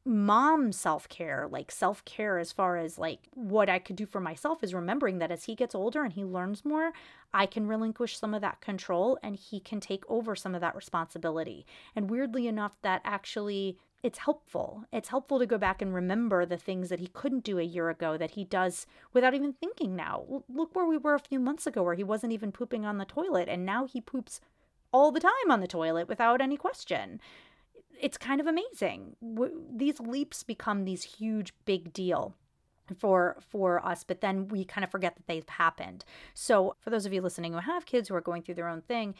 mom 0.05 0.71
self 0.71 1.09
care, 1.09 1.47
like 1.49 1.71
self 1.71 2.05
care 2.05 2.37
as 2.37 2.51
far 2.51 2.77
as 2.77 2.99
like 2.99 3.27
what 3.33 3.69
I 3.69 3.79
could 3.79 3.95
do 3.95 4.05
for 4.05 4.19
myself, 4.19 4.63
is 4.63 4.73
remembering 4.73 5.17
that 5.19 5.31
as 5.31 5.45
he 5.45 5.55
gets 5.55 5.73
older 5.73 6.03
and 6.03 6.13
he 6.13 6.23
learns 6.23 6.63
more, 6.63 6.91
I 7.33 7.45
can 7.45 7.67
relinquish 7.67 8.17
some 8.17 8.33
of 8.33 8.41
that 8.41 8.61
control 8.61 9.17
and 9.23 9.35
he 9.35 9.59
can 9.59 9.79
take 9.79 10.03
over 10.09 10.35
some 10.35 10.53
of 10.53 10.61
that 10.61 10.75
responsibility. 10.75 11.65
And 11.95 12.09
weirdly 12.09 12.47
enough, 12.47 12.73
that 12.83 13.01
actually 13.03 13.77
it's 14.05 14.19
helpful. 14.19 14.85
It's 14.93 15.09
helpful 15.09 15.39
to 15.39 15.47
go 15.47 15.57
back 15.57 15.81
and 15.81 15.91
remember 15.91 16.45
the 16.45 16.57
things 16.57 16.89
that 16.89 16.99
he 16.99 17.07
couldn't 17.07 17.43
do 17.43 17.57
a 17.57 17.63
year 17.63 17.89
ago 17.89 18.17
that 18.17 18.31
he 18.31 18.43
does 18.43 18.85
without 19.13 19.33
even 19.33 19.53
thinking 19.53 19.95
now. 19.95 20.43
Look 20.47 20.75
where 20.75 20.85
we 20.85 20.95
were 20.95 21.15
a 21.15 21.19
few 21.19 21.39
months 21.39 21.65
ago 21.65 21.81
where 21.81 21.95
he 21.95 22.03
wasn't 22.03 22.31
even 22.31 22.51
pooping 22.51 22.85
on 22.85 22.99
the 22.99 23.05
toilet 23.05 23.49
and 23.49 23.65
now 23.65 23.87
he 23.87 23.99
poops 23.99 24.41
all 24.91 25.11
the 25.11 25.19
time 25.19 25.49
on 25.49 25.59
the 25.59 25.67
toilet 25.67 26.07
without 26.07 26.39
any 26.39 26.55
question. 26.55 27.19
It's 27.99 28.15
kind 28.15 28.39
of 28.39 28.45
amazing. 28.45 29.15
These 29.75 29.99
leaps 29.99 30.43
become 30.43 30.85
these 30.85 31.01
huge 31.01 31.55
big 31.65 31.91
deal 31.91 32.35
for 32.99 33.37
for 33.39 33.83
us 33.83 34.03
but 34.03 34.21
then 34.21 34.47
we 34.47 34.63
kind 34.63 34.83
of 34.83 34.91
forget 34.91 35.15
that 35.15 35.25
they've 35.25 35.49
happened 35.49 36.05
so 36.35 36.75
for 36.79 36.91
those 36.91 37.07
of 37.07 37.11
you 37.11 37.19
listening 37.19 37.51
who 37.53 37.57
have 37.57 37.83
kids 37.87 38.09
who 38.09 38.13
are 38.13 38.21
going 38.21 38.43
through 38.43 38.53
their 38.53 38.67
own 38.67 38.81
thing 38.81 39.15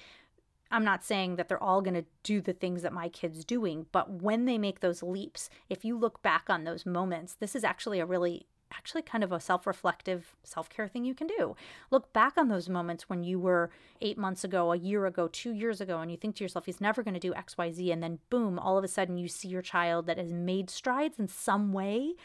I'm 0.72 0.84
not 0.84 1.04
saying 1.04 1.36
that 1.36 1.48
they're 1.48 1.62
all 1.62 1.82
going 1.82 1.94
to 1.94 2.06
do 2.24 2.42
the 2.42 2.54
things 2.54 2.82
that 2.82 2.92
my 2.92 3.08
kid's 3.10 3.46
doing, 3.46 3.86
but 3.92 4.10
when 4.22 4.46
they 4.46 4.58
make 4.58 4.80
those 4.80 5.04
leaps, 5.04 5.50
if 5.70 5.86
you 5.86 5.98
look 5.98 6.22
back 6.22 6.46
on 6.50 6.64
those 6.64 6.86
moments, 6.86 7.36
this 7.36 7.56
is 7.56 7.64
actually 7.64 8.00
a 8.00 8.06
really 8.06 8.48
actually 8.72 9.04
kind 9.04 9.24
of 9.24 9.32
a 9.32 9.40
self-reflective 9.40 10.36
self-care 10.44 10.88
thing 10.88 11.06
you 11.06 11.14
can 11.14 11.28
do. 11.28 11.56
Look 11.92 12.12
back 12.14 12.34
on 12.36 12.50
those 12.50 12.68
moments 12.68 13.08
when 13.08 13.24
you 13.24 13.40
were 13.40 13.70
8 14.02 14.18
months 14.18 14.44
ago, 14.44 14.72
a 14.72 14.78
year 14.78 15.06
ago, 15.06 15.30
2 15.32 15.52
years 15.52 15.80
ago 15.80 16.00
and 16.00 16.12
you 16.12 16.18
think 16.18 16.36
to 16.38 16.44
yourself 16.44 16.66
he's 16.66 16.82
never 16.82 17.04
going 17.04 17.14
to 17.14 17.20
do 17.20 17.34
xyz 17.34 17.94
and 17.94 18.04
then 18.04 18.20
boom, 18.30 18.60
all 18.60 18.78
of 18.78 18.84
a 18.84 18.88
sudden 18.88 19.18
you 19.18 19.28
see 19.28 19.48
your 19.48 19.62
child 19.62 20.08
that 20.08 20.18
has 20.18 20.34
made 20.34 20.70
strides 20.70 21.20
in 21.20 21.28
some 21.28 21.74
way, 21.74 22.16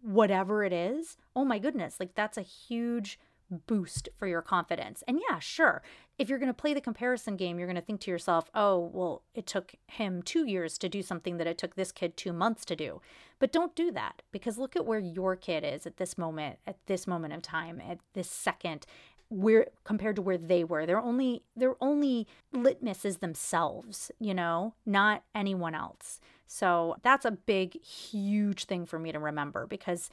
whatever 0.00 0.64
it 0.64 0.72
is. 0.72 1.16
Oh 1.34 1.44
my 1.44 1.58
goodness, 1.58 1.96
like 1.98 2.14
that's 2.14 2.38
a 2.38 2.42
huge 2.42 3.18
boost 3.50 4.08
for 4.16 4.26
your 4.26 4.42
confidence. 4.42 5.02
And 5.08 5.20
yeah, 5.28 5.38
sure, 5.38 5.82
if 6.18 6.28
you're 6.28 6.38
going 6.38 6.48
to 6.48 6.54
play 6.54 6.74
the 6.74 6.80
comparison 6.80 7.36
game, 7.36 7.58
you're 7.58 7.68
going 7.68 7.76
to 7.76 7.82
think 7.82 8.00
to 8.02 8.10
yourself, 8.10 8.50
oh, 8.54 8.90
well, 8.92 9.22
it 9.34 9.46
took 9.46 9.74
him 9.86 10.22
two 10.22 10.46
years 10.46 10.78
to 10.78 10.88
do 10.88 11.02
something 11.02 11.36
that 11.36 11.46
it 11.46 11.58
took 11.58 11.74
this 11.74 11.92
kid 11.92 12.16
two 12.16 12.32
months 12.32 12.64
to 12.66 12.76
do. 12.76 13.00
But 13.38 13.52
don't 13.52 13.74
do 13.74 13.90
that 13.92 14.22
because 14.32 14.58
look 14.58 14.76
at 14.76 14.86
where 14.86 14.98
your 14.98 15.36
kid 15.36 15.64
is 15.64 15.86
at 15.86 15.96
this 15.96 16.18
moment, 16.18 16.58
at 16.66 16.76
this 16.86 17.06
moment 17.06 17.34
of 17.34 17.42
time, 17.42 17.80
at 17.80 17.98
this 18.14 18.30
second. 18.30 18.86
where 19.30 19.66
compared 19.84 20.16
to 20.16 20.22
where 20.22 20.38
they 20.38 20.64
were. 20.64 20.86
They're 20.86 21.00
only 21.00 21.42
their 21.54 21.74
only 21.82 22.26
litmus 22.52 23.04
is 23.04 23.18
themselves, 23.18 24.10
you 24.18 24.34
know, 24.34 24.74
not 24.86 25.22
anyone 25.34 25.74
else. 25.74 26.20
So 26.46 26.96
that's 27.02 27.26
a 27.26 27.30
big, 27.30 27.82
huge 27.82 28.64
thing 28.64 28.86
for 28.86 28.98
me 28.98 29.12
to 29.12 29.18
remember 29.18 29.66
because 29.66 30.08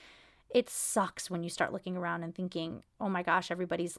it 0.50 0.70
sucks 0.70 1.30
when 1.30 1.44
you 1.44 1.50
start 1.50 1.74
looking 1.74 1.98
around 1.98 2.24
and 2.24 2.34
thinking, 2.34 2.84
oh 3.00 3.10
my 3.10 3.24
gosh, 3.24 3.52
everybody's 3.52 3.98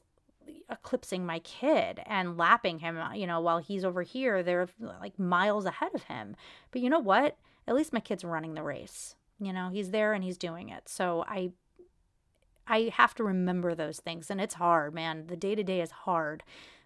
eclipsing 0.70 1.24
my 1.24 1.38
kid 1.40 2.00
and 2.06 2.36
lapping 2.36 2.80
him, 2.80 2.98
uh, 2.98 3.12
you 3.12 3.26
know, 3.26 3.40
while 3.40 3.58
he's 3.58 3.84
over 3.84 4.02
here, 4.02 4.42
they're 4.42 4.68
like 5.00 5.18
miles 5.18 5.64
ahead 5.64 5.94
of 5.94 6.04
him. 6.04 6.36
But 6.70 6.80
you 6.80 6.90
know 6.90 6.98
what? 6.98 7.36
At 7.68 7.74
least 7.74 7.92
my 7.92 8.00
kid's 8.00 8.24
running 8.24 8.54
the 8.54 8.62
race. 8.62 9.16
You 9.40 9.52
know, 9.52 9.68
he's 9.70 9.90
there 9.90 10.12
and 10.12 10.24
he's 10.24 10.38
doing 10.38 10.68
it. 10.68 10.88
So 10.88 11.24
I 11.28 11.52
I 12.68 12.90
have 12.94 13.14
to 13.14 13.24
remember 13.24 13.74
those 13.74 14.00
things 14.00 14.30
and 14.30 14.40
it's 14.40 14.54
hard, 14.54 14.94
man. 14.94 15.26
The 15.26 15.36
day 15.36 15.54
to 15.54 15.62
day 15.62 15.80
is 15.80 15.90
hard. 15.90 16.42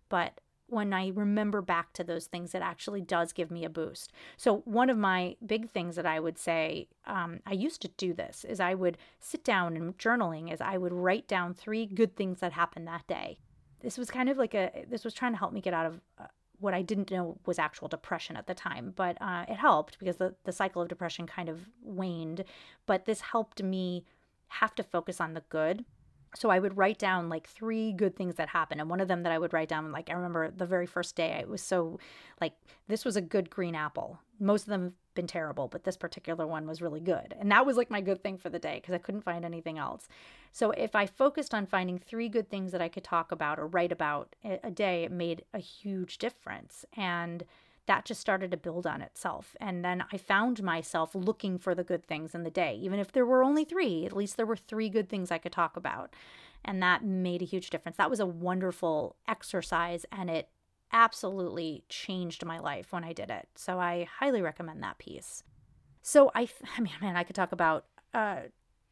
But 0.09 0.41
when 0.71 0.93
I 0.93 1.09
remember 1.09 1.61
back 1.61 1.93
to 1.95 2.05
those 2.05 2.27
things, 2.27 2.55
it 2.55 2.63
actually 2.63 3.01
does 3.01 3.33
give 3.33 3.51
me 3.51 3.65
a 3.65 3.71
boost. 3.71 4.13
So, 4.37 4.59
one 4.65 4.91
of 4.91 4.99
my 4.99 5.37
big 5.45 5.71
things 5.71 5.97
that 5.97 6.07
I 6.07 6.21
would 6.21 6.39
say, 6.39 6.89
um, 7.07 7.41
I 7.47 7.53
used 7.53 7.83
to 7.83 7.89
do 7.89 8.13
this, 8.13 8.45
is 8.45 8.61
I 8.61 8.75
would 8.75 8.99
sit 9.19 9.45
down 9.45 9.77
and 9.77 9.97
journaling, 9.99 10.53
is 10.53 10.61
I 10.61 10.79
would 10.79 10.93
write 10.93 11.29
down 11.29 11.55
three 11.55 11.87
good 11.87 12.17
things 12.17 12.41
that 12.41 12.53
happened 12.53 12.87
that 12.89 13.07
day. 13.07 13.39
This 13.81 13.99
was 13.99 14.11
kind 14.11 14.29
of 14.29 14.37
like 14.37 14.55
a, 14.55 14.85
this 14.89 15.05
was 15.05 15.15
trying 15.15 15.33
to 15.33 15.39
help 15.39 15.53
me 15.53 15.61
get 15.61 15.75
out 15.75 15.87
of 15.87 16.01
uh, 16.19 16.27
what 16.61 16.75
I 16.75 16.83
didn't 16.83 17.11
know 17.11 17.39
was 17.47 17.59
actual 17.59 17.89
depression 17.89 18.37
at 18.37 18.47
the 18.47 18.55
time, 18.55 18.93
but 18.95 19.21
uh, 19.21 19.47
it 19.49 19.57
helped 19.57 19.99
because 19.99 20.17
the, 20.17 20.35
the 20.45 20.53
cycle 20.53 20.83
of 20.83 20.89
depression 20.89 21.27
kind 21.27 21.49
of 21.49 21.69
waned. 21.83 22.45
But 22.87 23.07
this 23.07 23.21
helped 23.23 23.63
me 23.63 24.05
have 24.49 24.75
to 24.75 24.83
focus 24.83 25.21
on 25.21 25.35
the 25.35 25.43
good. 25.49 25.85
So 26.35 26.49
I 26.49 26.61
would 26.61 26.77
write 26.77 26.99
down 26.99 27.29
like 27.29 27.49
three 27.49 27.93
good 27.93 28.15
things 28.15 28.37
that 28.37 28.49
happened. 28.49 28.81
And 28.81 28.89
one 28.89 29.01
of 29.01 29.09
them 29.09 29.25
that 29.25 29.33
I 29.33 29.39
would 29.39 29.53
write 29.53 29.69
down, 29.69 29.91
like 29.91 30.11
I 30.11 30.13
remember 30.13 30.51
the 30.51 30.67
very 30.67 30.87
first 30.87 31.17
day, 31.17 31.39
it 31.41 31.49
was 31.49 31.61
so 31.63 31.99
like, 32.41 32.53
this 32.87 33.05
was 33.05 33.17
a 33.17 33.21
good 33.21 33.51
green 33.51 33.75
apple. 33.75 34.21
Most 34.39 34.63
of 34.63 34.69
them 34.69 34.85
have 34.85 34.93
been 35.15 35.27
terrible, 35.27 35.67
but 35.67 35.85
this 35.85 35.97
particular 35.97 36.47
one 36.47 36.69
was 36.69 36.81
really 36.81 37.01
good. 37.01 37.35
And 37.39 37.51
that 37.51 37.67
was 37.67 37.77
like 37.77 37.91
my 37.91 38.01
good 38.01 38.23
thing 38.23 38.39
for 38.39 38.49
the 38.49 38.61
day 38.61 38.77
because 38.77 38.95
I 38.95 38.99
couldn't 38.99 39.25
find 39.25 39.45
anything 39.45 39.77
else. 39.77 40.09
So 40.53 40.71
if 40.71 40.95
I 40.95 41.07
focused 41.07 41.53
on 41.53 41.67
finding 41.67 41.99
three 41.99 42.29
good 42.29 42.49
things 42.49 42.71
that 42.73 42.83
I 42.83 42.89
could 42.89 43.05
talk 43.05 43.33
about 43.33 43.59
or 43.59 43.67
write 43.67 43.93
about 43.93 44.37
a 44.45 44.71
day, 44.71 45.05
it 45.05 45.13
made 45.13 45.45
a 45.53 45.59
huge 45.59 46.19
difference. 46.19 46.85
And 46.97 47.45
that 47.91 48.05
just 48.05 48.21
started 48.21 48.53
to 48.53 48.57
build 48.57 48.87
on 48.87 49.03
itself. 49.03 49.57
And 49.61 49.85
then 49.85 50.05
I 50.13 50.17
found 50.17 50.63
myself 50.63 51.13
looking 51.13 51.59
for 51.59 51.75
the 51.75 51.83
good 51.83 52.07
things 52.07 52.37
in 52.37 52.45
the 52.45 52.51
day. 52.51 52.79
Even 52.81 53.01
if 53.01 53.11
there 53.11 53.27
were 53.27 53.43
only 53.43 53.65
three, 53.65 54.07
at 54.07 54.17
least 54.17 54.37
there 54.37 54.47
were 54.47 54.55
three 54.55 54.89
good 54.89 55.09
things 55.09 55.33
I 55.33 55.39
could 55.39 55.51
talk 55.51 55.77
about. 55.77 56.15
And 56.65 56.81
that 56.85 57.05
made 57.05 57.43
a 57.43 57.47
huge 57.47 57.69
difference. 57.69 57.97
That 57.97 58.09
was 58.09 58.21
a 58.21 58.27
wonderful 58.27 59.17
exercise 59.27 60.07
and 60.13 60.31
it 60.31 60.51
absolutely 60.93 61.83
changed 61.89 62.45
my 62.45 62.61
life 62.61 62.93
when 62.93 63.03
I 63.03 63.13
did 63.13 63.29
it. 63.29 63.49
So 63.57 63.81
I 63.81 64.07
highly 64.21 64.41
recommend 64.41 64.85
that 64.85 64.99
piece. 64.99 65.43
So 66.01 66.31
I, 66.33 66.49
I 66.79 66.81
mean, 66.81 66.93
man, 67.01 67.17
I 67.17 67.25
could 67.25 67.35
talk 67.35 67.51
about 67.51 67.87
uh, 68.15 68.43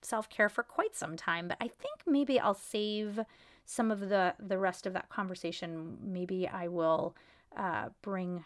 self 0.03 0.29
care 0.29 0.49
for 0.49 0.65
quite 0.65 0.97
some 0.97 1.17
time, 1.17 1.47
but 1.47 1.59
I 1.61 1.69
think 1.69 2.01
maybe 2.05 2.41
I'll 2.41 2.53
save 2.53 3.21
some 3.65 3.93
of 3.93 4.09
the 4.09 4.35
the 4.41 4.59
rest 4.59 4.87
of 4.87 4.93
that 4.95 5.09
conversation. 5.09 5.99
Maybe 6.03 6.49
I 6.49 6.67
will 6.67 7.15
uh, 7.57 7.91
bring 8.03 8.45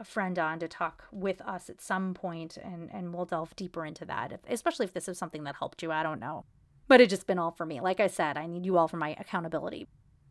a 0.00 0.04
friend 0.04 0.38
on 0.38 0.58
to 0.58 0.66
talk 0.66 1.04
with 1.12 1.40
us 1.42 1.68
at 1.68 1.80
some 1.80 2.14
point 2.14 2.56
and 2.56 2.90
and 2.92 3.14
we'll 3.14 3.26
delve 3.26 3.54
deeper 3.54 3.84
into 3.84 4.04
that 4.06 4.32
if, 4.32 4.40
especially 4.48 4.84
if 4.84 4.94
this 4.94 5.08
is 5.08 5.18
something 5.18 5.44
that 5.44 5.56
helped 5.56 5.82
you 5.82 5.92
i 5.92 6.02
don't 6.02 6.20
know. 6.20 6.44
But 6.88 7.00
it's 7.00 7.10
just 7.10 7.28
been 7.28 7.38
all 7.38 7.52
for 7.52 7.66
me. 7.66 7.80
Like 7.80 8.00
i 8.00 8.06
said 8.06 8.36
i 8.36 8.46
need 8.46 8.66
you 8.66 8.78
all 8.78 8.88
for 8.88 8.96
my 8.96 9.14
accountability. 9.18 9.86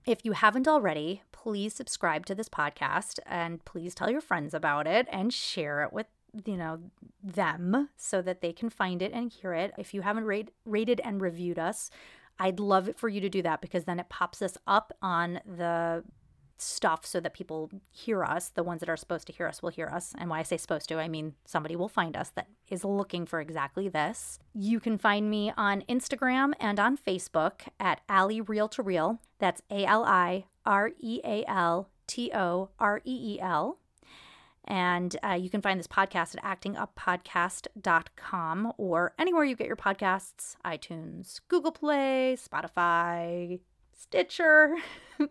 If 0.08 0.26
you 0.26 0.32
haven't 0.32 0.68
already 0.68 1.22
please 1.32 1.74
subscribe 1.74 2.26
to 2.26 2.36
this 2.36 2.50
podcast 2.50 3.20
and 3.26 3.64
please 3.64 3.94
tell 3.94 4.10
your 4.10 4.22
friends 4.22 4.54
about 4.54 4.88
it 4.88 5.08
and 5.12 5.34
share 5.34 5.84
it 5.84 5.94
with 5.94 6.08
you 6.46 6.58
know 6.58 6.80
them 7.24 7.90
so 7.96 8.22
that 8.22 8.42
they 8.42 8.54
can 8.54 8.70
find 8.70 9.02
it 9.02 9.14
and 9.14 9.32
hear 9.32 9.54
it. 9.54 9.72
If 9.78 9.94
you 9.94 10.02
haven't 10.02 10.26
rate, 10.26 10.50
rated 10.66 11.00
and 11.02 11.22
reviewed 11.22 11.60
us 11.60 11.92
I'd 12.40 12.60
love 12.60 12.88
it 12.88 12.98
for 12.98 13.10
you 13.10 13.20
to 13.22 13.30
do 13.30 13.42
that 13.42 13.62
because 13.62 13.84
then 13.84 14.00
it 14.00 14.08
pops 14.10 14.42
us 14.42 14.58
up 14.66 14.94
on 15.02 15.42
the 15.46 16.04
stuff 16.62 17.06
so 17.06 17.20
that 17.20 17.34
people 17.34 17.70
hear 17.92 18.24
us. 18.24 18.50
The 18.50 18.64
ones 18.64 18.80
that 18.80 18.90
are 18.90 18.98
supposed 18.98 19.28
to 19.28 19.34
hear 19.34 19.48
us 19.48 19.62
will 19.62 19.70
hear 19.70 19.88
us. 19.88 20.14
And 20.18 20.30
why 20.30 20.40
I 20.40 20.44
say 20.44 20.58
supposed 20.58 20.90
to, 20.90 21.00
I 21.00 21.08
mean 21.08 21.36
somebody 21.46 21.76
will 21.76 21.90
find 21.90 22.18
us 22.18 22.30
that 22.32 22.48
is 22.70 22.84
looking 22.84 23.26
for 23.26 23.40
exactly 23.40 23.90
this. 23.90 24.40
You 24.54 24.80
can 24.80 24.98
find 24.98 25.30
me 25.30 25.54
on 25.58 25.84
Instagram 25.90 26.54
and 26.60 26.80
on 26.80 26.98
Facebook 26.98 27.62
at 27.80 28.02
Ali 28.10 28.42
Real 28.42 28.68
to 28.70 28.84
Reel. 28.84 29.20
That's 29.40 29.62
A 29.70 29.86
L 29.86 30.04
I 30.06 30.46
R 30.66 30.92
E 31.00 31.22
A 31.24 31.46
L 31.48 31.90
T 32.08 32.32
O 32.34 32.70
R 32.80 33.02
E 33.06 33.36
E 33.36 33.42
L. 33.42 33.78
And 34.66 35.16
uh, 35.24 35.34
you 35.34 35.50
can 35.50 35.64
find 35.64 35.80
this 35.80 35.88
podcast 35.88 36.36
at 36.38 36.62
actinguppodcast.com 36.62 38.74
or 38.78 39.16
anywhere 39.18 39.44
you 39.44 39.56
get 39.56 39.66
your 39.66 39.76
podcasts 39.76 40.56
iTunes, 40.64 41.40
Google 41.48 41.72
Play, 41.72 42.38
Spotify, 42.38 43.60
Stitcher, 44.00 44.78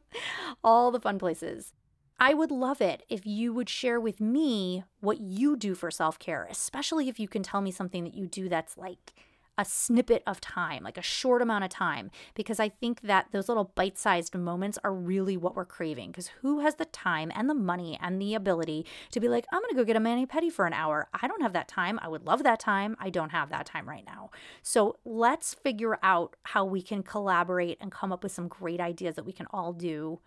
all 0.62 0.90
the 0.90 1.00
fun 1.00 1.18
places. 1.18 1.72
I 2.20 2.34
would 2.34 2.50
love 2.50 2.82
it 2.82 3.02
if 3.08 3.24
you 3.24 3.54
would 3.54 3.70
share 3.70 3.98
with 3.98 4.20
me 4.20 4.84
what 5.00 5.20
you 5.20 5.56
do 5.56 5.74
for 5.74 5.90
self 5.90 6.18
care, 6.18 6.46
especially 6.50 7.08
if 7.08 7.18
you 7.18 7.28
can 7.28 7.42
tell 7.42 7.62
me 7.62 7.70
something 7.70 8.04
that 8.04 8.14
you 8.14 8.26
do 8.26 8.48
that's 8.48 8.76
like 8.76 9.14
a 9.58 9.64
snippet 9.64 10.22
of 10.26 10.40
time, 10.40 10.84
like 10.84 10.96
a 10.96 11.02
short 11.02 11.42
amount 11.42 11.64
of 11.64 11.70
time, 11.70 12.10
because 12.34 12.60
I 12.60 12.68
think 12.68 13.02
that 13.02 13.26
those 13.32 13.48
little 13.48 13.72
bite 13.74 13.98
sized 13.98 14.34
moments 14.34 14.78
are 14.84 14.94
really 14.94 15.36
what 15.36 15.56
we're 15.56 15.64
craving. 15.64 16.12
Because 16.12 16.28
who 16.40 16.60
has 16.60 16.76
the 16.76 16.84
time 16.86 17.32
and 17.34 17.50
the 17.50 17.54
money 17.54 17.98
and 18.00 18.22
the 18.22 18.34
ability 18.34 18.86
to 19.10 19.20
be 19.20 19.28
like, 19.28 19.44
I'm 19.52 19.60
going 19.60 19.70
to 19.70 19.76
go 19.76 19.84
get 19.84 19.96
a 19.96 20.00
mani 20.00 20.26
pedi 20.26 20.50
for 20.50 20.66
an 20.66 20.72
hour? 20.72 21.08
I 21.20 21.26
don't 21.26 21.42
have 21.42 21.52
that 21.52 21.68
time. 21.68 21.98
I 22.00 22.08
would 22.08 22.24
love 22.24 22.44
that 22.44 22.60
time. 22.60 22.96
I 23.00 23.10
don't 23.10 23.30
have 23.30 23.50
that 23.50 23.66
time 23.66 23.88
right 23.88 24.06
now. 24.06 24.30
So 24.62 24.96
let's 25.04 25.54
figure 25.54 25.98
out 26.02 26.36
how 26.44 26.64
we 26.64 26.80
can 26.80 27.02
collaborate 27.02 27.78
and 27.80 27.90
come 27.90 28.12
up 28.12 28.22
with 28.22 28.32
some 28.32 28.48
great 28.48 28.80
ideas 28.80 29.16
that 29.16 29.26
we 29.26 29.32
can 29.32 29.46
all 29.50 29.72
do 29.72 30.20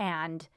and 0.00 0.48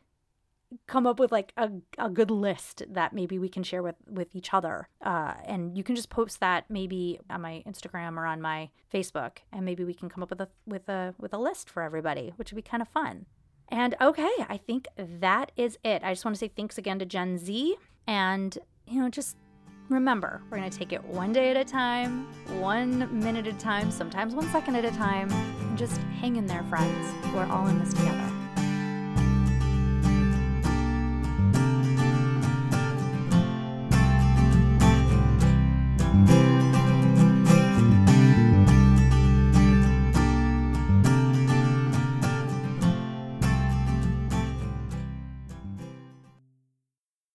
come 0.87 1.05
up 1.05 1.19
with 1.19 1.31
like 1.31 1.53
a, 1.57 1.69
a 1.97 2.09
good 2.09 2.31
list 2.31 2.83
that 2.89 3.13
maybe 3.13 3.37
we 3.37 3.49
can 3.49 3.63
share 3.63 3.83
with 3.83 3.95
with 4.09 4.35
each 4.35 4.53
other. 4.53 4.87
Uh, 5.01 5.33
and 5.45 5.77
you 5.77 5.83
can 5.83 5.95
just 5.95 6.09
post 6.09 6.39
that 6.39 6.65
maybe 6.69 7.19
on 7.29 7.41
my 7.41 7.63
instagram 7.67 8.17
or 8.17 8.25
on 8.25 8.41
my 8.41 8.69
facebook 8.93 9.37
and 9.51 9.65
maybe 9.65 9.83
we 9.83 9.93
can 9.93 10.09
come 10.09 10.23
up 10.23 10.29
with 10.29 10.41
a 10.41 10.47
with 10.65 10.87
a 10.89 11.13
with 11.17 11.33
a 11.33 11.37
list 11.37 11.69
for 11.69 11.83
everybody 11.83 12.33
which 12.35 12.51
would 12.51 12.55
be 12.55 12.61
kind 12.61 12.81
of 12.81 12.87
fun. 12.87 13.25
And 13.69 13.95
okay 14.01 14.31
i 14.49 14.57
think 14.57 14.87
that 14.97 15.51
is 15.55 15.77
it. 15.83 16.03
I 16.03 16.13
just 16.13 16.25
want 16.25 16.35
to 16.35 16.39
say 16.39 16.49
thanks 16.49 16.77
again 16.77 16.99
to 16.99 17.05
Jen 17.05 17.37
Z 17.37 17.75
and 18.07 18.57
you 18.87 19.01
know 19.01 19.09
just 19.09 19.37
remember 19.89 20.41
we're 20.49 20.57
going 20.57 20.69
to 20.69 20.77
take 20.77 20.93
it 20.93 21.03
one 21.03 21.33
day 21.33 21.51
at 21.51 21.57
a 21.57 21.65
time 21.65 22.25
one 22.61 23.19
minute 23.19 23.45
at 23.45 23.55
a 23.55 23.57
time 23.57 23.91
sometimes 23.91 24.33
one 24.33 24.49
second 24.51 24.75
at 24.75 24.85
a 24.85 24.91
time. 24.91 25.29
Just 25.75 25.97
hang 26.19 26.35
in 26.35 26.45
there 26.45 26.63
friends. 26.63 27.13
We're 27.33 27.45
all 27.45 27.67
in 27.67 27.79
this 27.79 27.93
together 27.93 28.40